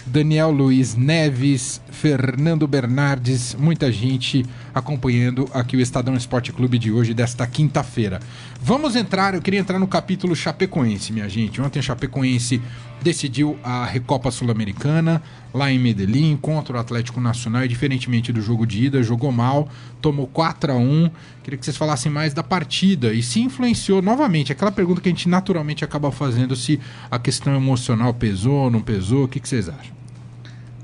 [0.06, 7.14] Daniel Luiz Neves, Fernando Bernardes, muita gente acompanhando aqui o Estadão Esporte Clube de hoje,
[7.14, 8.20] desta quinta-feira.
[8.62, 11.62] Vamos entrar, eu queria entrar no capítulo Chapecoense, minha gente.
[11.62, 12.62] Ontem a Chapecoense
[13.02, 15.22] decidiu a Recopa Sul-Americana
[15.54, 19.70] lá em Medellín contra o Atlético Nacional e diferentemente do jogo de ida, jogou mal,
[20.02, 21.10] tomou 4 a 1.
[21.44, 25.12] Queria que vocês falassem mais da partida e se influenciou novamente, aquela pergunta que a
[25.12, 29.70] gente naturalmente acaba fazendo se a questão emocional pesou, não pesou, o que, que vocês
[29.70, 29.97] acham?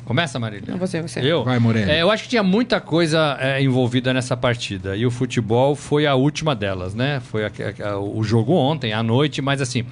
[0.05, 0.65] Começa, Marília.
[0.71, 1.19] Não, você, você.
[1.21, 1.43] Eu?
[1.43, 1.89] Vai, Morelli.
[1.89, 4.95] É, eu acho que tinha muita coisa é, envolvida nessa partida.
[4.97, 7.21] E o futebol foi a última delas, né?
[7.21, 7.51] Foi a-
[7.83, 9.85] a- a- o jogo ontem, à noite, mas assim.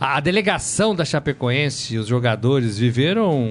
[0.00, 3.48] A, delegação da Chapecoense, os jogadores, viveram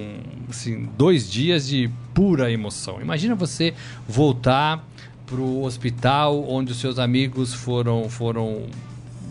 [0.49, 3.01] assim, dois dias de pura emoção.
[3.01, 3.73] Imagina você
[4.07, 4.85] voltar
[5.25, 8.63] pro hospital onde os seus amigos foram foram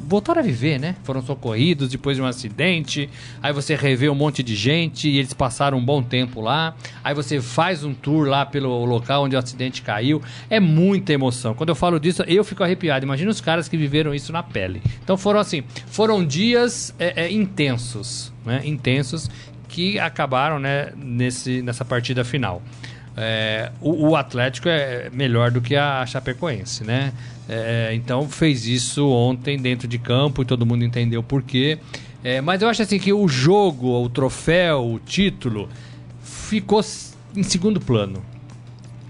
[0.07, 0.97] voltaram a viver, né?
[1.05, 3.09] Foram socorridos depois de um acidente.
[3.43, 6.75] Aí você revê um monte de gente e eles passaram um bom tempo lá.
[7.03, 10.21] Aí você faz um tour lá pelo local onde o acidente caiu.
[10.51, 11.55] É muita emoção.
[11.55, 13.05] Quando eu falo disso, eu fico arrepiado.
[13.05, 14.83] Imagina os caras que viveram isso na pele.
[15.03, 18.63] Então foram assim, foram dias é, é, intensos, né?
[18.65, 19.31] Intensos
[19.69, 20.93] que acabaram, né?
[20.97, 22.63] Nesse, nessa partida final.
[23.17, 27.13] É, o, o Atlético é melhor do que a Chapecoense, né?
[27.49, 31.79] É, então fez isso ontem dentro de campo e todo mundo entendeu por quê.
[32.23, 35.69] É, mas eu acho assim que o jogo, o troféu, o título
[36.23, 36.81] ficou
[37.37, 38.23] em segundo plano.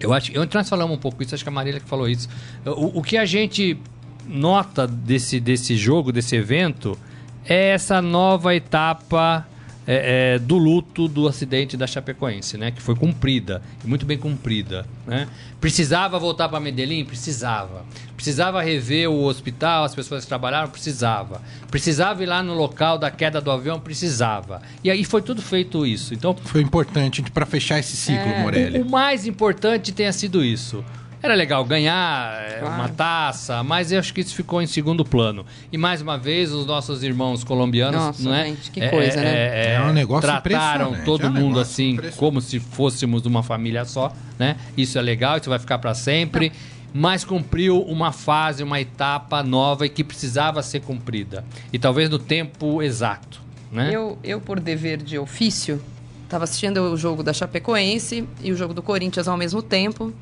[0.01, 2.29] Eu acho, eu, nós falamos um pouco isso, acho que a Marília que falou isso.
[2.65, 3.79] O, o que a gente
[4.27, 6.99] nota desse, desse jogo, desse evento,
[7.45, 9.47] é essa nova etapa
[9.87, 12.71] é, é, do luto do acidente da Chapecoense, né?
[12.71, 15.27] Que foi cumprida, muito bem cumprida, né?
[15.61, 17.05] Precisava voltar para Medellín?
[17.05, 17.85] Precisava.
[18.17, 20.69] Precisava rever o hospital, as pessoas que trabalharam?
[20.71, 21.41] Precisava.
[21.71, 23.81] Precisava ir lá no local da queda do avião?
[23.81, 24.63] Precisava.
[24.85, 26.15] E aí foi tudo feito isso.
[26.15, 28.79] Então, Foi importante para fechar esse ciclo, É, Morelli.
[28.79, 30.85] o, o mais importante tenha sido isso.
[31.23, 32.75] Era legal ganhar é, Claro.
[32.75, 35.47] uma taça, mas eu acho que isso ficou em segundo plano.
[35.71, 38.47] E mais uma vez, os nossos irmãos colombianos, Nossa, não é?
[38.47, 39.31] gente, que coisa, né?
[39.31, 43.85] é, É um negócio trataram todo é um mundo assim, como se fôssemos uma família
[43.85, 44.57] só, né?
[44.77, 46.51] Isso é legal, isso vai ficar para sempre.
[46.95, 51.43] Mas cumpriu uma fase, uma etapa nova e que precisava ser cumprida.
[51.73, 53.91] E talvez no tempo exato, né?
[53.95, 55.81] Eu, eu, por dever de ofício,
[56.25, 60.13] estava assistindo o jogo da Chapecoense e o jogo do Corinthians ao mesmo tempo,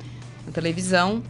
[0.51, 1.23] na televisão.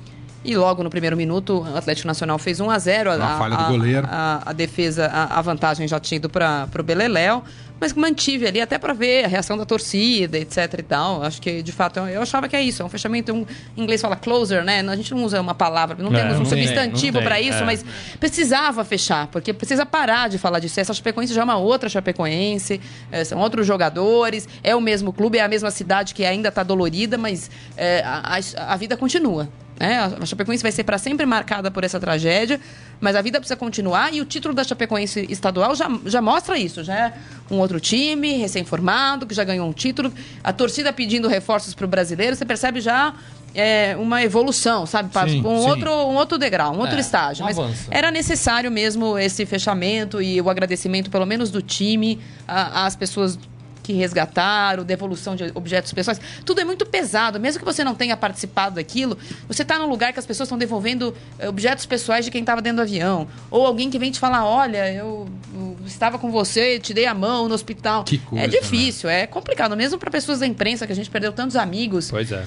[0.43, 3.65] E logo no primeiro minuto, o Atlético Nacional fez 1 a 0 Uma falha do
[3.65, 4.07] goleiro.
[4.09, 7.43] A, a defesa, a, a vantagem já tinha ido para o Beleléu,
[7.81, 11.23] mas mantive ali até para ver a reação da torcida, etc e tal.
[11.23, 12.81] Acho que, de fato, eu, eu achava que é isso.
[12.81, 14.79] É um fechamento, um, em inglês fala closer, né?
[14.87, 17.57] A gente não usa uma palavra, não É, temos um não substantivo não para isso,
[17.57, 17.65] é.
[17.65, 17.83] mas
[18.19, 20.79] precisava fechar, porque precisa parar de falar disso.
[20.79, 22.79] Essa Chapecoense já é uma outra Chapecoense,
[23.11, 26.61] é, são outros jogadores, é o mesmo clube, é a mesma cidade que ainda está
[26.61, 29.49] dolorida, mas é, a, a- a vida continua.
[29.81, 29.97] Né?
[30.21, 32.61] A Chapecoense vai ser para sempre marcada por essa tragédia,
[32.99, 36.83] mas a vida precisa continuar e o título da Chapecoense estadual já, já mostra isso.
[36.83, 37.13] Já é
[37.49, 40.13] um outro time, recém-formado, que já ganhou um título,
[40.43, 43.15] a torcida pedindo reforços para o brasileiro, você percebe já
[43.55, 45.09] é, uma evolução, sabe?
[45.09, 45.69] Para Sim, um sim.
[45.69, 47.41] outro um outro degrau, um outro É, estágio.
[47.43, 47.87] um Mas avanço.
[47.89, 53.39] era necessário mesmo esse fechamento e o agradecimento, pelo menos do time, às pessoas
[53.81, 56.19] que resgataram, devolução de objetos pessoais.
[56.45, 57.39] Tudo é muito pesado.
[57.39, 59.17] Mesmo que você não tenha participado daquilo,
[59.47, 62.61] você está num lugar que as pessoas estão devolvendo eh, objetos pessoais de quem estava
[62.61, 63.27] dentro do avião.
[63.49, 67.13] Ou alguém que vem te falar: olha, eu, eu estava com você, te dei a
[67.13, 68.03] mão no hospital.
[68.03, 69.75] Que coisa, é difícil, é complicado.
[69.75, 72.09] Mesmo para pessoas da imprensa, que a gente perdeu tantos amigos.
[72.09, 72.45] Pois é.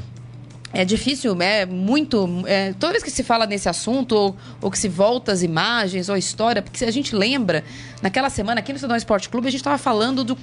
[0.74, 2.28] É difícil, é muito.
[2.48, 6.08] é, toda vez que se fala nesse assunto, ou, ou que se volta as imagens
[6.08, 7.62] ou a história, porque a gente lembra,
[8.02, 10.36] naquela semana aqui no Estadão Esporte Clube, a gente estava falando do.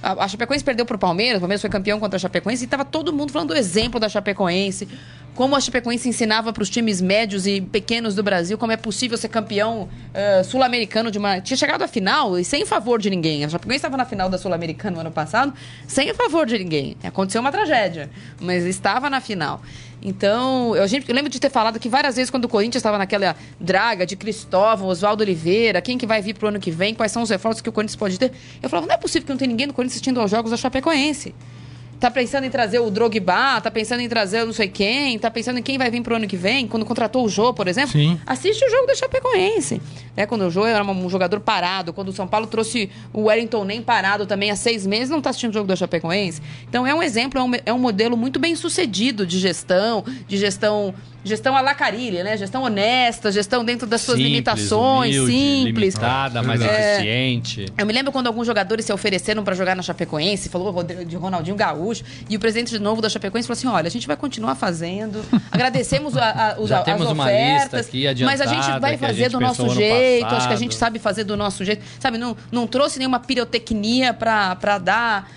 [0.00, 2.66] A, a Chapecoense perdeu para o Palmeiras, o Palmeiras foi campeão contra a Chapecoense, e
[2.66, 4.88] estava todo mundo falando do exemplo da Chapecoense,
[5.34, 9.16] como a Chapecoense ensinava para os times médios e pequenos do Brasil como é possível
[9.16, 11.40] ser campeão eh, sul-americano de uma.
[11.40, 13.44] Tinha chegado à final e sem favor de ninguém.
[13.44, 15.54] A Chapecoense estava na final da Sul-Americana no ano passado,
[15.86, 16.96] sem favor de ninguém.
[17.02, 19.62] Aconteceu uma tragédia, mas estava na final.
[20.02, 22.98] Então, eu, gente, eu lembro de ter falado que várias vezes quando o Corinthians estava
[22.98, 27.12] naquela draga de Cristóvão, Oswaldo Oliveira, quem que vai vir pro ano que vem, quais
[27.12, 29.38] são os reforços que o Corinthians pode ter, eu falava, não é possível que não
[29.38, 31.32] tem ninguém no Corinthians assistindo aos jogos da Chapecoense.
[32.02, 35.60] Tá pensando em trazer o Drogba, tá pensando em trazer não sei quem, tá pensando
[35.60, 37.92] em quem vai vir pro ano que vem, quando contratou o Jô, por exemplo.
[37.92, 38.20] Sim.
[38.26, 39.80] Assiste o jogo da Chapecoense.
[40.16, 40.26] Né?
[40.26, 43.80] Quando o Jô era um jogador parado, quando o São Paulo trouxe o Wellington nem
[43.80, 46.42] parado também há seis meses, não tá assistindo o jogo da Chapecoense.
[46.68, 50.36] Então é um exemplo, é um, é um modelo muito bem sucedido de gestão, de
[50.36, 50.92] gestão
[51.24, 52.36] gestão à la Carilli, né?
[52.36, 55.94] Gestão honesta, gestão dentro das suas Simples, limitações, humilde, simples.
[55.94, 56.94] limitada, mas É.
[56.96, 57.66] eficiente.
[57.76, 61.56] Eu me lembro quando alguns jogadores se ofereceram para jogar na Chapecoense, falou de Ronaldinho
[61.56, 64.54] Gaúcho, e o presidente de novo da Chapecoense falou assim: olha, a gente vai continuar
[64.54, 68.94] fazendo, agradecemos a, a, os- Já as temos ofertas, lista aqui mas a gente vai
[68.94, 71.82] a fazer gente do nosso jeito, acho que a gente sabe fazer do nosso jeito.
[72.00, 75.30] Sabe, não, não trouxe nenhuma pirotecnia para dar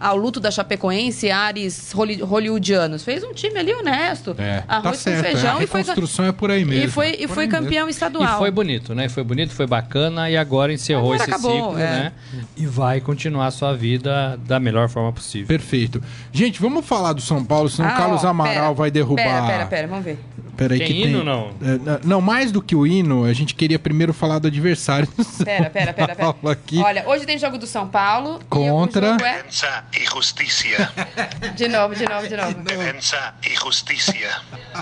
[0.00, 3.04] ao luto da Chapecoense ares holly- hollywoodianos.
[3.04, 5.21] Fez um time ali honesto, É, tá arroz certo.
[5.22, 6.84] Feijão a e foi, reconstrução é por aí mesmo.
[6.84, 8.36] e foi, e foi campeão estadual.
[8.36, 9.08] E foi bonito, né?
[9.08, 11.90] Foi bonito, foi bacana e agora encerrou Agora esse acabou, ciclo, é.
[11.90, 12.12] né?
[12.56, 15.46] E vai continuar a sua vida da melhor forma possível.
[15.46, 16.02] Perfeito.
[16.32, 19.22] Gente, vamos falar do São Paulo, senão o Ah, Carlos ó, Amaral pera, vai derrubar.
[19.22, 20.18] Pera, pera, pera, vamos ver.
[20.62, 21.24] Peraí Tem que hino, tem...
[21.26, 21.48] não?
[21.60, 25.24] É, não, mais do que o hino, a gente queria primeiro falar do adversário do
[25.24, 26.32] São Pera, pera, pera, pera.
[26.32, 26.78] Paulo aqui.
[26.78, 28.40] Olha, hoje tem jogo do São Paulo.
[28.48, 29.06] Contra.
[29.06, 29.16] E é...
[29.42, 30.90] Defensa y justicia.
[31.56, 32.54] De novo, de novo, de novo.
[32.62, 34.30] Defensa y justicia.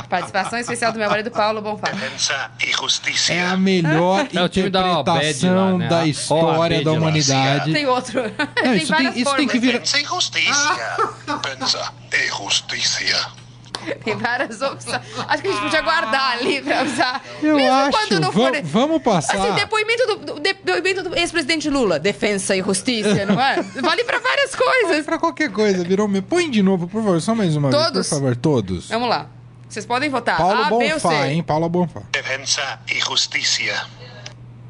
[0.08, 1.88] Participação especial do meu marido Paulo Bonfá.
[1.90, 5.88] Defensa y É a melhor É interpretação lá, né?
[5.88, 7.72] da história da humanidade.
[7.72, 8.22] Tem outro.
[8.22, 8.28] Não,
[8.62, 9.60] tem isso tem- várias isso tem que formas.
[9.60, 10.96] vir- Defensa y justicia.
[11.26, 13.39] Defensa y justicia.
[14.04, 15.00] Tem várias opções.
[15.28, 17.22] Acho que a gente podia guardar ali pra usar.
[17.42, 17.90] Eu Mesmo acho.
[17.90, 18.52] quando não for.
[18.62, 19.38] vamos passar.
[19.38, 21.98] Assim, depoimento do, do- depoimento do ex-presidente Lula.
[21.98, 23.62] Defensa e justiça, não é?
[23.80, 25.04] Vale pra várias coisas.
[25.04, 26.06] Pra qualquer coisa, virou.
[26.08, 28.08] me- Põe de novo, por favor, só mais uma vez, Todos?
[28.08, 28.88] por favor, todos.
[28.88, 29.26] Vamos lá.
[29.68, 30.36] Vocês podem votar.
[30.36, 31.08] Paulo A, B ou C.
[31.08, 31.42] Bonfá, hein?
[31.42, 32.02] Paulo Bonfá.
[32.12, 33.86] Defensa y justicia.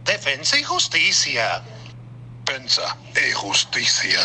[0.04, 1.62] Defensa y justicia.
[2.44, 4.20] Defensa y justicia.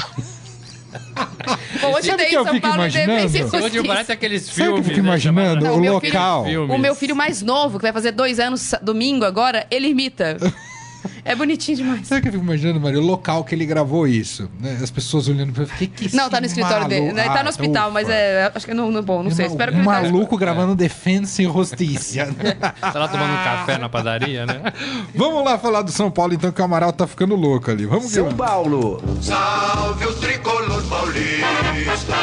[1.81, 3.65] Bom, hoje Sabe tem o que eu São fico Paulo imaginando?
[3.65, 4.87] Hoje parece aqueles Sabe o que eu filmes.
[4.87, 5.65] fico né, imaginando?
[5.73, 6.45] o meu filho- local.
[6.45, 6.75] Filmes.
[6.75, 10.37] O meu filho mais novo, que vai fazer dois anos sa- domingo agora, ele imita.
[11.23, 12.07] É bonitinho demais.
[12.07, 12.99] Sabe o que eu fico imaginando, Maria?
[12.99, 14.49] O local que ele gravou isso.
[14.59, 14.77] né?
[14.81, 17.01] As pessoas olhando pra que que Não, tá no escritório dele.
[17.01, 17.23] maluco- Né?
[17.25, 17.93] Tá Ah, no hospital, ufa.
[17.93, 18.51] mas é.
[18.53, 19.45] Acho que não, não bom, não sei.
[19.45, 22.25] Um Espero que ele tá- maluco gravando Defensa e Justiça.
[22.81, 24.61] Tá lá tomando um café na padaria, né?
[25.15, 27.85] Vamos lá falar do São Paulo, então, que o Amaral tá ficando louco ali.
[27.85, 28.35] Vamos São ver.
[28.35, 29.01] Paulo.
[29.21, 32.15] Salve o tricolor paulista,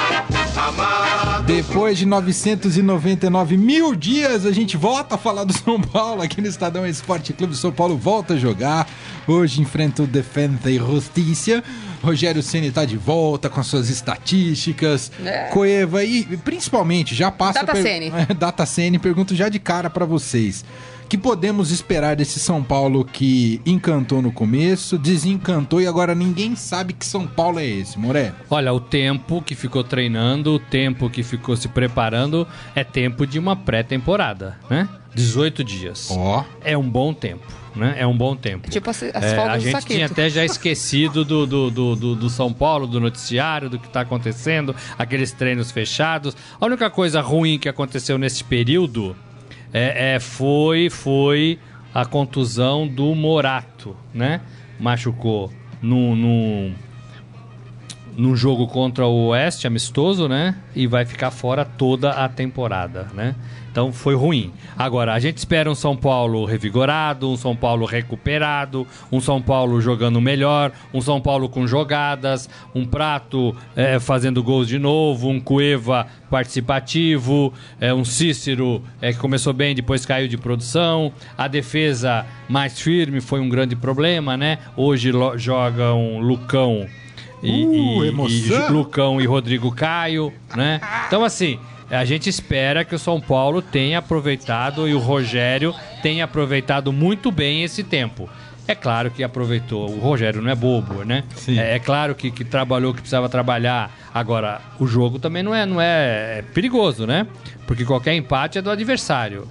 [0.56, 1.44] amado.
[1.44, 6.46] Depois de 999 mil dias, a gente volta a falar do São Paulo aqui no
[6.46, 7.56] Estadão Esporte Clube.
[7.56, 8.88] São Paulo volta a jogar.
[9.26, 11.62] Hoje enfrenta o Defensa e Justiça.
[12.02, 15.10] Rogério Ceni tá de volta com suas estatísticas.
[15.24, 15.48] É.
[15.48, 18.12] Coeva e principalmente já passa Data Ceni.
[18.28, 20.64] É, Data Ceni, pergunto já de cara pra vocês.
[21.12, 26.94] Que podemos esperar desse São Paulo que encantou no começo, desencantou e agora ninguém sabe
[26.94, 28.32] que São Paulo é esse, Moré?
[28.48, 33.38] Olha, o tempo que ficou treinando, o tempo que ficou se preparando, é tempo de
[33.38, 34.88] uma pré-temporada, né?
[35.14, 36.08] 18 dias.
[36.10, 36.44] Ó.
[36.64, 37.44] É um bom tempo,
[37.76, 37.94] né?
[37.98, 38.70] É um bom tempo.
[38.70, 39.92] Tipo as, as É, a gente Saqueto.
[39.92, 43.86] tinha até já esquecido do, do, do, do- do São Paulo, do noticiário, do que
[43.86, 46.34] está acontecendo, aqueles treinos fechados.
[46.58, 49.14] A única coisa ruim que aconteceu nesse período
[49.72, 51.58] é, é, foi, foi
[51.94, 54.40] a contusão do Morato, né?
[54.78, 56.74] Machucou num, num,
[58.16, 60.56] num jogo contra o Oeste, amistoso, né?
[60.74, 63.34] E vai ficar fora toda a temporada, né?
[63.72, 64.52] Então foi ruim.
[64.76, 69.80] Agora, a gente espera um São Paulo revigorado, um São Paulo recuperado, um São Paulo
[69.80, 75.40] jogando melhor, um São Paulo com jogadas, um Prato eh, fazendo gols de novo, um
[75.40, 82.26] Cueva participativo, eh, um Cícero eh, que começou bem, depois caiu de produção, a defesa
[82.50, 84.58] mais firme foi um grande problema, né?
[84.76, 86.86] Hoje joga um Lucão
[87.42, 90.80] e, Uh, e- e Lucão e Rodrigo Caio, né?
[91.06, 91.58] Então, assim,
[91.90, 97.30] a gente espera que o São Paulo tenha aproveitado e o Rogério tenha aproveitado muito
[97.30, 98.28] bem esse tempo.
[98.66, 99.90] É claro que aproveitou.
[99.90, 101.24] O Rogério não é bobo, né?
[101.48, 103.90] É, é claro que, que trabalhou, que precisava trabalhar.
[104.14, 107.26] Agora, o jogo também não é, não é, é perigoso, né?
[107.66, 109.48] Porque qualquer empate é do adversário.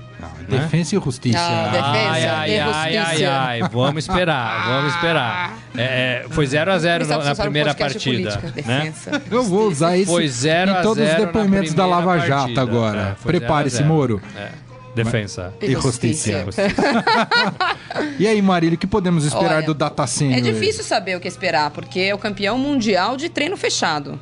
[0.48, 1.40] Defensa e Justiça.
[1.40, 1.86] Ah, defesa.
[1.88, 3.32] Ai, ai, e ai, ai, justiça.
[3.32, 5.58] ai, vamos esperar, vamos esperar.
[5.78, 8.94] É, é, foi 0 a 0 Começar a na um primeira partida, política, né?
[9.32, 9.86] Eu vou justiça.
[9.86, 12.42] usar isso Foi 0 em a todos os 0 depoimentos da na Lava primeira Jato
[12.42, 12.62] partida.
[12.62, 13.00] agora.
[13.00, 13.88] É, foi 0 a Prepare-se, 0.
[13.88, 14.22] Moro.
[14.38, 14.50] É.
[14.94, 15.54] Defensa.
[15.62, 16.44] E justiça.
[16.44, 16.62] justiça.
[18.20, 20.34] E aí, Marília, o que podemos esperar Olha, do Datacine?
[20.36, 24.20] É difícil saber o que esperar, porque é o campeão mundial de treino fechado,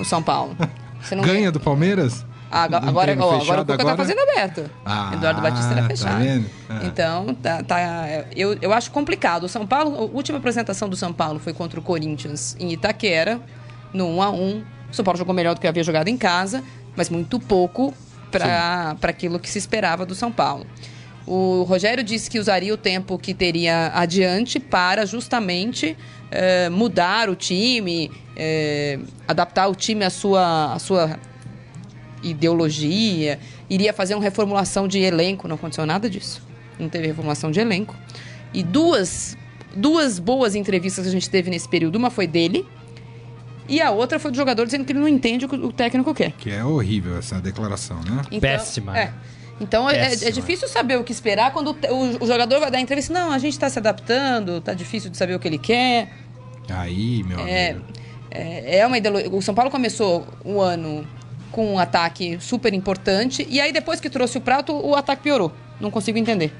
[0.00, 0.56] o São Paulo.
[1.00, 2.24] Você não Ganha do Palmeiras?
[2.50, 3.96] Agora, agora, treino ó, agora o Cuca agora?
[3.96, 4.70] tá fazendo aberto.
[4.84, 6.24] Ah, Eduardo Batista era tá fechado.
[6.24, 6.42] É.
[6.84, 9.44] Então, tá, tá- eu, eu acho complicado.
[9.44, 13.40] O São Paulo, a última apresentação do São Paulo foi contra o Corinthians em Itaquera,
[13.92, 16.62] no 1 a 1 O São Paulo jogou melhor do que havia jogado em casa,
[16.96, 17.92] mas muito pouco
[18.30, 20.66] para aquilo que se esperava do São Paulo.
[21.26, 25.94] O Rogério disse que usaria o tempo que teria adiante para justamente
[26.30, 31.18] eh, mudar o time, eh, adaptar o time à sua, à sua
[32.22, 36.42] ideologia iria fazer uma reformulação de elenco, não aconteceu nada disso.
[36.78, 37.94] Não teve reformulação de elenco.
[38.54, 39.36] E duas,
[39.74, 41.96] duas boas entrevistas que a gente teve nesse período.
[41.96, 42.66] Uma foi dele,
[43.68, 46.14] e a outra foi do jogador dizendo que ele não entende o que o técnico
[46.14, 46.32] quer.
[46.32, 48.22] Que é horrível essa declaração, né?
[48.28, 48.98] Então, Péssima.
[48.98, 49.12] É.
[49.60, 52.70] Então é- é, é difícil saber o que esperar quando o, o- o jogador vai
[52.70, 53.12] dar entrevista.
[53.12, 56.08] Não, a gente está se adaptando, tá difícil de saber o que ele quer.
[56.70, 57.84] Aí, meu É, amigo.
[58.30, 59.28] é, é uma ideologia.
[59.30, 61.04] O São Paulo começou o ano
[61.52, 65.52] com um ataque super importante e aí depois que trouxe o prato, o ataque piorou.
[65.80, 66.52] Não consigo entender.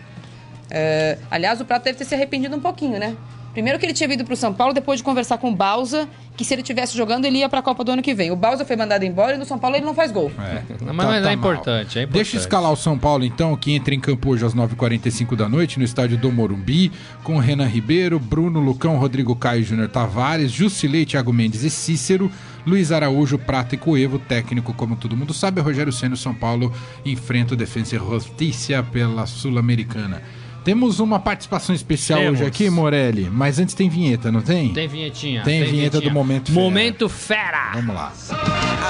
[0.71, 3.17] É, aliás, o prato deve ter se arrependido um pouquinho, né?
[3.53, 6.45] Primeiro que ele tinha vindo pro São Paulo depois de conversar com o Bausa, que
[6.45, 8.31] se ele tivesse jogando, ele ia pra Copa do ano que vem.
[8.31, 10.31] O Bausa foi mandado embora e no São Paulo ele não faz gol.
[10.39, 10.63] É.
[10.85, 12.07] Mas- mas é importante, é importante.
[12.13, 15.49] Deixa eu escalar o São Paulo, então, que entra em campo hoje às 9h45 da
[15.49, 16.93] noite, no estádio do Morumbi,
[17.25, 22.31] com Renan Ribeiro, Bruno Lucão, Rodrigo Caio Júnior Tavares, Jusilei, Thiago Mendes e Cícero,
[22.67, 26.73] Luiz Araújo, Prata e Coevo, técnico, como todo mundo sabe, Rogério Senna, São Paulo,
[27.05, 30.23] enfrenta o Defensa e Justiça pela Sul-Americana.
[30.65, 32.41] Temos uma participação especial Temos.
[32.41, 34.73] hoje aqui, Morelli, mas antes tem vinheta, não tem?
[34.75, 35.43] Tem vinhetinha.
[35.43, 36.61] Tem vinheta do Momento Fera.
[36.61, 37.71] Momento Fera.
[37.73, 38.13] Vamos lá.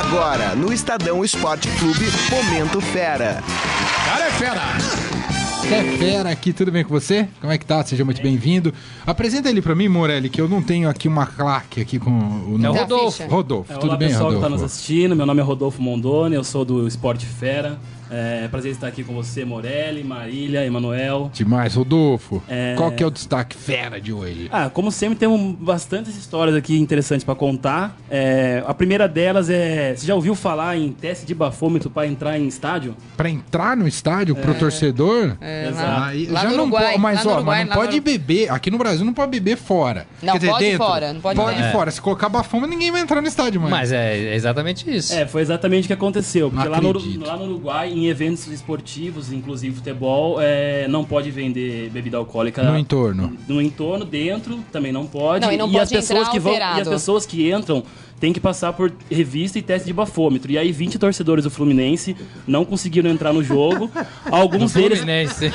[0.01, 3.43] Agora, no Estadão Esporte Clube, Momento Fera.
[4.07, 5.18] Cara é fera!
[5.67, 7.29] É fera aqui, tudo bem com você?
[7.41, 7.85] Como é que tá?
[7.85, 8.73] Seja muito bem-vindo.
[9.07, 12.53] Apresenta ele pra mim, Morelli, que eu não tenho aqui uma claque aqui com o
[12.55, 12.79] É o nome.
[12.79, 13.27] Rodolfo.
[13.29, 14.65] Rodolfo, É, tudo olá bem, pessoal que está nos Rodolfo?
[14.75, 17.79] assistindo, meu nome é Rodolfo Mondoni, eu sou do Esporte Fera.
[18.11, 21.31] É prazer estar aqui com você, Morelli, Marília, Emanuel.
[21.33, 22.43] Demais, Rodolfo.
[22.49, 22.75] É.
[22.77, 24.49] Qual que é o destaque fera de hoje?
[24.53, 27.97] Ah, como sempre, temos bastantes histórias aqui interessantes para contar.
[28.11, 29.95] É, a primeira delas é.
[29.95, 32.97] Você já ouviu falar em teste de bafômetro para entrar em estádio?
[33.17, 35.37] Pra entrar no estádio pro torcedor?
[35.41, 36.33] É, Exato.
[36.33, 38.51] lá já no não Uruguai, pode, mas ó, Uruguai, mas não pode no- beber.
[38.51, 40.07] Aqui no Brasil não pode beber fora.
[40.23, 40.79] Não, Quer dizer, pode dentro.
[40.87, 41.73] fora, não pode Pode dentro.
[41.73, 41.91] fora.
[41.91, 43.71] Se colocar bafômetro, ninguém vai entrar no estádio, mais.
[43.71, 45.13] Mas é é exatamente isso.
[45.15, 46.51] É, foi exatamente o que aconteceu.
[46.51, 46.93] Porque lá no,
[47.27, 52.79] lá no Uruguai, em eventos esportivos, inclusive futebol, é, não pode vender bebida alcoólica No
[52.79, 53.37] entorno.
[53.47, 55.45] No entorno, dentro, também não pode.
[55.45, 56.81] Não, e não as pode pessoas entrar que vão E alterado.
[56.83, 57.83] as pessoas que entram
[58.21, 60.51] têm que passar por revista e teste de bafômetro.
[60.51, 63.91] E aí 20 torcedores do Fluminense não conseguiram entrar no jogo.
[64.31, 65.53] Alguns deles Fluminense.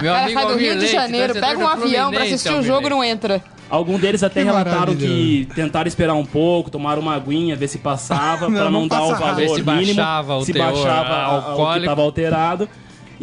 [0.00, 2.86] Meu amigo sai do Rio de Janeiro, pega um avião pra Fluminense, assistir o jogo
[2.86, 3.42] e não entra.
[3.72, 7.78] Alguns deles até Que relataram que tentaram esperar um pouco, tomaram uma aguinha, ver se
[7.78, 11.08] passava, para não, não dar o valor Ver se mínimo, baixava o se teor baixava
[11.08, 12.68] a- a- o que estava alterado.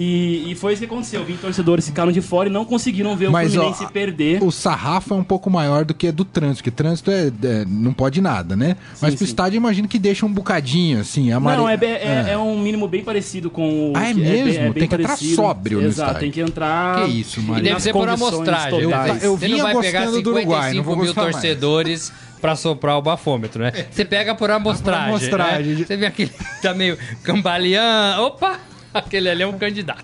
[0.01, 1.25] E, e foi isso que aconteceu.
[1.25, 4.41] 20 torcedores ficaram de fora e não conseguiram ver Mas, o ó, Fluminense perder.
[4.41, 7.91] O sarrafo é um pouco maior do que do trânsito, porque trânsito é, é- não
[7.91, 8.77] pode nada, né?
[9.01, 9.31] Mas pro sim.
[9.31, 11.33] estádio eu imagino que deixa um bocadinho, assim.
[11.33, 13.93] A mare- Não, é, bem- é, é um mínimo bem parecido com o.
[13.93, 14.61] Ah, é que- bem- mesmo?
[14.71, 16.19] bem Tem que entrar sóbrio no Exato, estádio.
[16.21, 17.03] tem que entrar.
[17.05, 17.63] Que isso, E Maria.
[17.71, 18.79] deve ser por amostragem.
[18.81, 19.21] totais.
[19.21, 21.35] Eu Você não vai pegar gostando do Uruguai, não vou 55 mil gostar mais.
[21.35, 23.73] torcedores pra soprar o bafômetro, né?
[23.91, 25.03] Você pega por amostragem.
[25.03, 25.73] Por amostragem.
[25.75, 25.83] né?
[25.85, 28.21] Você vê aquele que tá meio cambaleando.
[28.23, 28.59] Opa!
[28.93, 30.03] Aquele ali é um candidato.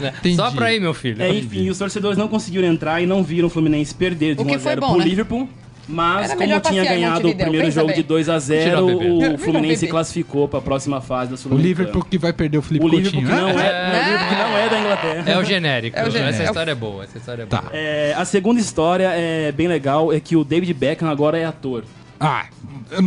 [0.00, 0.12] né?
[0.34, 1.22] Só pra aí, meu filho.
[1.22, 4.44] É, enfim, os torcedores não conseguiram entrar e não viram o Fluminense perder de O
[4.44, 5.04] que 1 a foi 0 bom, pro né?
[5.04, 5.48] Liverpool.
[5.86, 7.96] Mas Era como tinha ganhado o primeiro jogo bem.
[7.96, 11.36] de 2 a 0 Tirar o o Fluminense classificou para a próxima fase da O
[11.36, 11.78] Sul-Americana.
[11.84, 13.52] Liverpool que vai perder o Felipe O Liverpool que Coutinho.
[13.52, 15.24] não Ah, é, o Liverpool que não é da Inglaterra.
[15.30, 15.98] É o genérico.
[15.98, 16.34] É o genérico.
[16.40, 17.04] Essa história é boa.
[17.04, 17.62] Essa história é boa.
[17.62, 17.68] Tá.
[17.74, 21.84] É, a segunda história é bem legal, é que o David Beckham agora é ator.
[22.20, 22.46] Ah,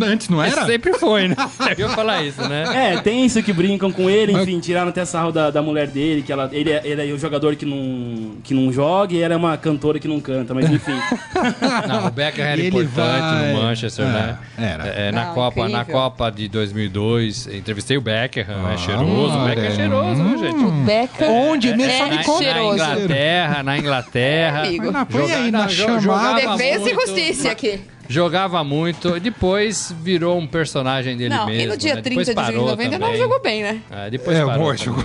[0.06, 0.66] antes não era?
[0.66, 1.36] Sempre foi, né?
[1.78, 2.94] Eu ia falar isso, né?
[2.94, 6.22] É, tem isso que brincam com ele, enfim, tiraram até sarro da, da mulher dele,
[6.22, 9.34] que ela, ele, é, ele é o jogador que não, que não joga e ela
[9.34, 10.98] é uma cantora que não canta, mas enfim.
[11.88, 14.38] Não, o Beckham era Ele importante vai- no Manchester, É, né?
[14.58, 14.88] era.
[14.88, 15.94] É, na, Não, Copa, na incrível.
[16.02, 19.38] Copa de 2002, entrevistei o Beckham, Ah, é cheiroso.
[19.38, 19.76] O Beckham é olha.
[19.76, 20.72] cheiroso, viu, gente?
[20.86, 21.26] Beca.
[21.28, 21.76] Onde?
[21.76, 22.40] Me É, fale Na, como.
[22.42, 22.74] na cheiroso.
[22.74, 24.60] Inglaterra, na Inglaterra.
[24.64, 24.92] Amigo.
[24.94, 26.40] Ah, põe aí na Joga- jo- chamada.
[26.42, 27.80] jogava Defesa e muito, justiça aqui.
[28.10, 31.62] Jogava muito, depois virou um personagem dele Não, mesmo.
[31.62, 32.02] e no dia né?
[32.02, 33.18] 30 Depois de julho de parou 99 também.
[33.22, 33.82] jogou bem, né?
[33.92, 35.04] É, depois É, parou amor, jogou.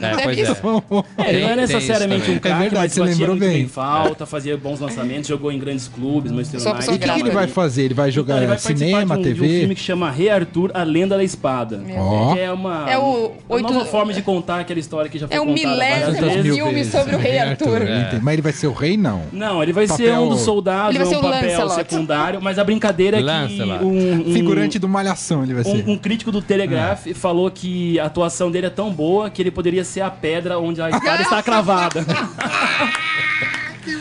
[0.00, 1.24] É, pois Teve é.
[1.24, 3.58] É, ele não é necessariamente um craque, É verdade, mas você batia lembrou muito bem.
[3.58, 6.90] bem falta, fazia bons lançamentos, jogou em grandes clubes, Manchester Só- United.
[6.92, 7.82] E o que, que ele vai fazer?
[7.84, 9.58] Ele vai jogar Então, ele vai cinema, de um, de um TV?
[9.60, 11.82] filme que chama Rei Arthur, a Lenda da Espada.
[11.96, 12.34] Ó.
[12.34, 13.02] Que é uma, É o
[13.48, 15.98] uma oito- nova forma de contar aquela história que já foi É o contada várias
[16.08, 16.44] milésimo vezes.
[16.44, 16.92] mil filme vezes.
[16.92, 17.82] sobre o rei Arthur.
[17.82, 18.22] Entendi.
[18.22, 19.22] Mas ele vai ser o rei, não.
[19.32, 21.74] Não, ele vai ser um dos soldados, Ele vai é ser um papel Lancelot.
[22.14, 25.84] Secundário, mas a brincadeira é que um, um- Figurante do Malhação ele vai ser.
[25.86, 29.50] um, um crítico do Telegraph falou que a atuação dele é tão boa que ele
[29.50, 32.04] poderia ser a pedra onde a espada está cravada.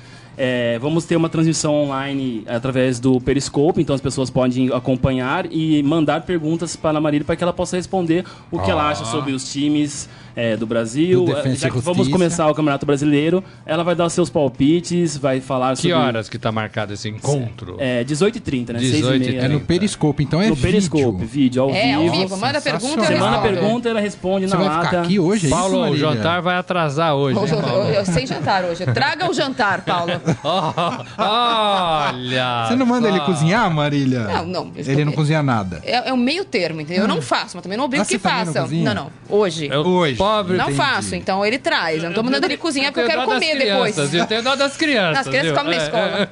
[0.43, 5.83] É, vamos ter uma transmissão online através do Periscope, então as pessoas podem acompanhar e
[5.83, 9.33] mandar perguntas para a Marília para que ela possa responder o que ela acha sobre
[9.33, 10.09] os times
[10.41, 11.25] é, do Brasil.
[11.25, 14.31] Do Defensa É, Já que vamos começar o Campeonato Brasileiro, ela vai dar os seus
[14.31, 15.93] palpites, vai falar Que sobre...
[15.93, 17.77] horas que tá marcado esse encontro?
[17.79, 18.79] É, 18h30, né?
[18.81, 19.03] 18h30.
[19.03, 19.43] 6h30.
[19.45, 20.71] É no Periscope, então é no vídeo.
[20.71, 22.17] Periscope, vídeo, ao É, ao vivo.
[22.17, 22.37] vivo.
[22.39, 24.85] Manda pergunta Você manda pergunta, ela responde Você na vai lata.
[24.89, 26.01] ficar aqui hoje, é isso, Paulo, o Marília?
[26.15, 27.85] jantar vai atrasar hoje, Eu, hein, eu, Paulo?
[27.91, 28.85] eu sei jantar hoje.
[28.87, 30.13] Traga o jantar, Paulo.
[30.43, 32.67] Oh, olha!
[32.69, 33.25] Você não manda ele só.
[33.27, 34.21] cozinhar, Marília?
[34.25, 34.73] Não, não.
[34.77, 35.81] Ele não cozinha nada.
[35.85, 37.03] É, é um meio termo, entendeu?
[37.05, 38.69] Eu não faço, mas também não obrigo Ah, que também não façam.
[38.71, 39.11] Não, não.
[39.29, 39.69] Hoje.
[39.71, 40.17] Eu- Hoje.
[40.31, 40.77] Pobre Não entendi.
[40.79, 42.03] faço, então ele traz.
[42.03, 44.15] Eu não tô mandando ele cozinhar porque eu quero comer depois.
[44.15, 45.19] Eu tenho dó das crianças.
[45.19, 45.55] As crianças viu?
[45.61, 46.31] comem na É, escola.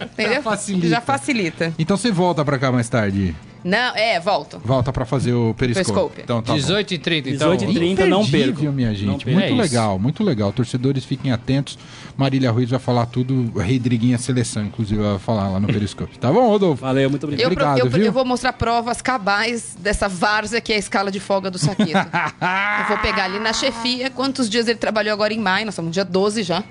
[0.00, 0.04] é.
[0.04, 0.34] Entendeu?
[0.34, 0.88] Já facilita.
[0.88, 1.74] Já facilita.
[1.78, 3.34] Então você volta pra cá mais tarde.
[3.66, 4.60] Não, é, volto.
[4.64, 5.86] Volta pra fazer o Periscope.
[5.92, 6.20] Periscope.
[6.22, 6.58] Então tá bom.
[6.58, 7.56] 18 e 30, então.
[7.56, 8.72] 18 e 30, não Imperdível, percam.
[8.72, 9.26] minha gente.
[9.26, 9.56] Não muito É isso.
[9.60, 10.52] legal, muito legal.
[10.52, 11.76] Torcedores fiquem atentos.
[12.16, 13.58] Marília Ruiz vai falar tudo.
[13.58, 16.16] Redriguinha Seleção, inclusive, vai falar lá no Periscope.
[16.18, 16.80] Tá bom, Rodolfo?
[16.82, 17.46] Valeu, muito Eu, obrigado.
[17.48, 18.04] pro- Obrigado, eu, viu?
[18.06, 21.90] eu vou mostrar provas cabais dessa várzea que é a escala de folga do Saqueto.
[22.80, 25.66] eu vou pegar ali na chefia quantos dias ele trabalhou agora em maio.
[25.66, 26.62] Nós estamos no dia 12 já.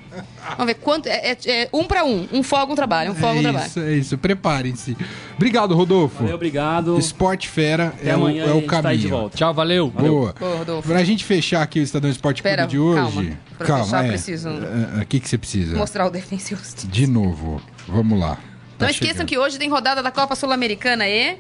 [0.51, 1.07] Vamos ver quanto.
[1.07, 2.27] É, é- é um para um.
[2.31, 3.11] Um folga, um trabalho.
[3.11, 3.65] Um folga, um é trabalho.
[3.67, 4.17] isso, é isso.
[4.17, 4.95] Preparem-se.
[5.35, 6.19] Obrigado, Rodolfo.
[6.21, 6.84] Valeu, obrigado.
[6.99, 9.09] Esporte Fera Até é o, é a o tá caminho.
[9.09, 9.37] volta.
[9.37, 9.89] Tchau, valeu.
[9.89, 10.33] Boa.
[10.39, 10.87] Boa, Rodolfo.
[10.87, 12.95] Pra gente fechar aqui o Estadão Esporte Clube Pera, de hoje.
[13.01, 13.37] calma.
[13.57, 15.75] Pra fechar, preciso- É, é, O que, que você precisa?
[15.77, 16.87] Mostrar o Justiça.
[16.87, 17.61] De novo.
[17.87, 18.35] Vamos lá.
[18.77, 19.27] Tá Não esqueçam chegando.
[19.27, 21.37] que hoje tem rodada da Copa Sul-Americana e.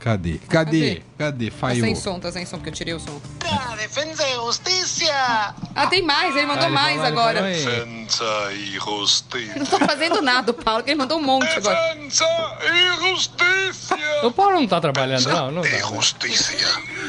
[0.00, 0.38] Cadê?
[0.48, 0.80] Cadê?
[0.96, 1.02] Cadê?
[1.30, 1.84] Tá Falhou.
[1.84, 3.20] sem som, tá sem som, porque eu tirei o som.
[3.76, 5.54] Defensa e justiça!
[5.74, 7.42] Ah, tem mais, ele mandou Ah, ele mais falou, ele agora.
[7.42, 9.58] Defensa e justiça!
[9.58, 11.76] Não tô fazendo nada, o Paulo, que ele mandou um monte agora.
[11.94, 12.24] Defensa
[12.72, 13.96] e justiça!
[14.22, 15.50] O Paulo não tá trabalhando, não?
[15.50, 15.78] Não E tá.
[15.88, 16.52] justiça!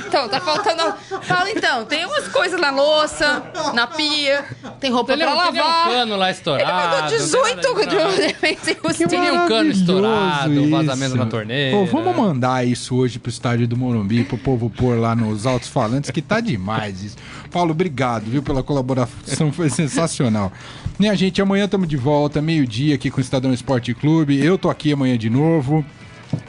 [0.07, 0.93] Então, tá faltando.
[1.23, 3.43] Fala então, tem umas coisas na louça,
[3.73, 4.43] na pia,
[4.79, 5.87] tem roupa Ele pra não tinha um lavar.
[5.89, 6.95] cano lá Ele estourado.
[7.03, 9.33] mandou 18 não tem nada de de- defesa e justiça.
[9.33, 11.17] um cano estourado, um vazamento isso.
[11.17, 11.77] na torneira.
[11.77, 15.69] Pô, vamos mandar isso hoje pro estádio do Morumbi, pro povo pôr lá nos altos
[15.69, 17.17] falantes, que tá demais isso.
[17.51, 20.51] Paulo, obrigado, viu, pela colaboração, foi sensacional.
[20.99, 24.37] Minha gente, amanhã estamos de volta, meio-dia aqui com o Estadão Esporte Clube.
[24.37, 25.85] Eu tô aqui amanhã de novo.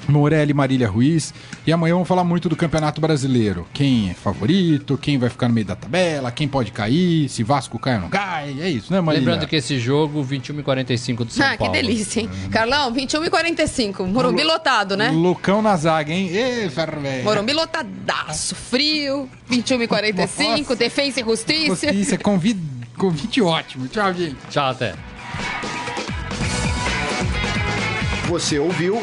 [0.09, 1.32] Morelli e Marília Ruiz.
[1.66, 3.66] E amanhã vamos falar muito do Campeonato Brasileiro.
[3.72, 7.78] Quem é favorito, quem vai ficar no meio da tabela, quem pode cair, se Vasco
[7.78, 8.55] cai ou não cai.
[8.61, 9.28] É isso, né, Marília?
[9.28, 11.72] Lembrando que esse jogo, 21 e 45 do São Ah, que Paulo.
[11.72, 12.30] delícia, hein?
[12.51, 14.07] Carlão, 21 e 45.
[14.07, 15.11] Morumbi lotado, né?
[15.11, 16.28] Lucão na zaga, hein?
[16.35, 17.24] Ê, ferro velho.
[17.24, 20.76] Morumbi lotadaço, frio, 21 e 45, Nossa.
[20.76, 21.87] defesa e justiça.
[21.93, 22.61] Justiça, convite,
[22.97, 23.89] convite ótimo.
[23.89, 24.37] Tchau, gente.
[24.51, 24.95] Tchau, até.
[28.28, 29.03] Você ouviu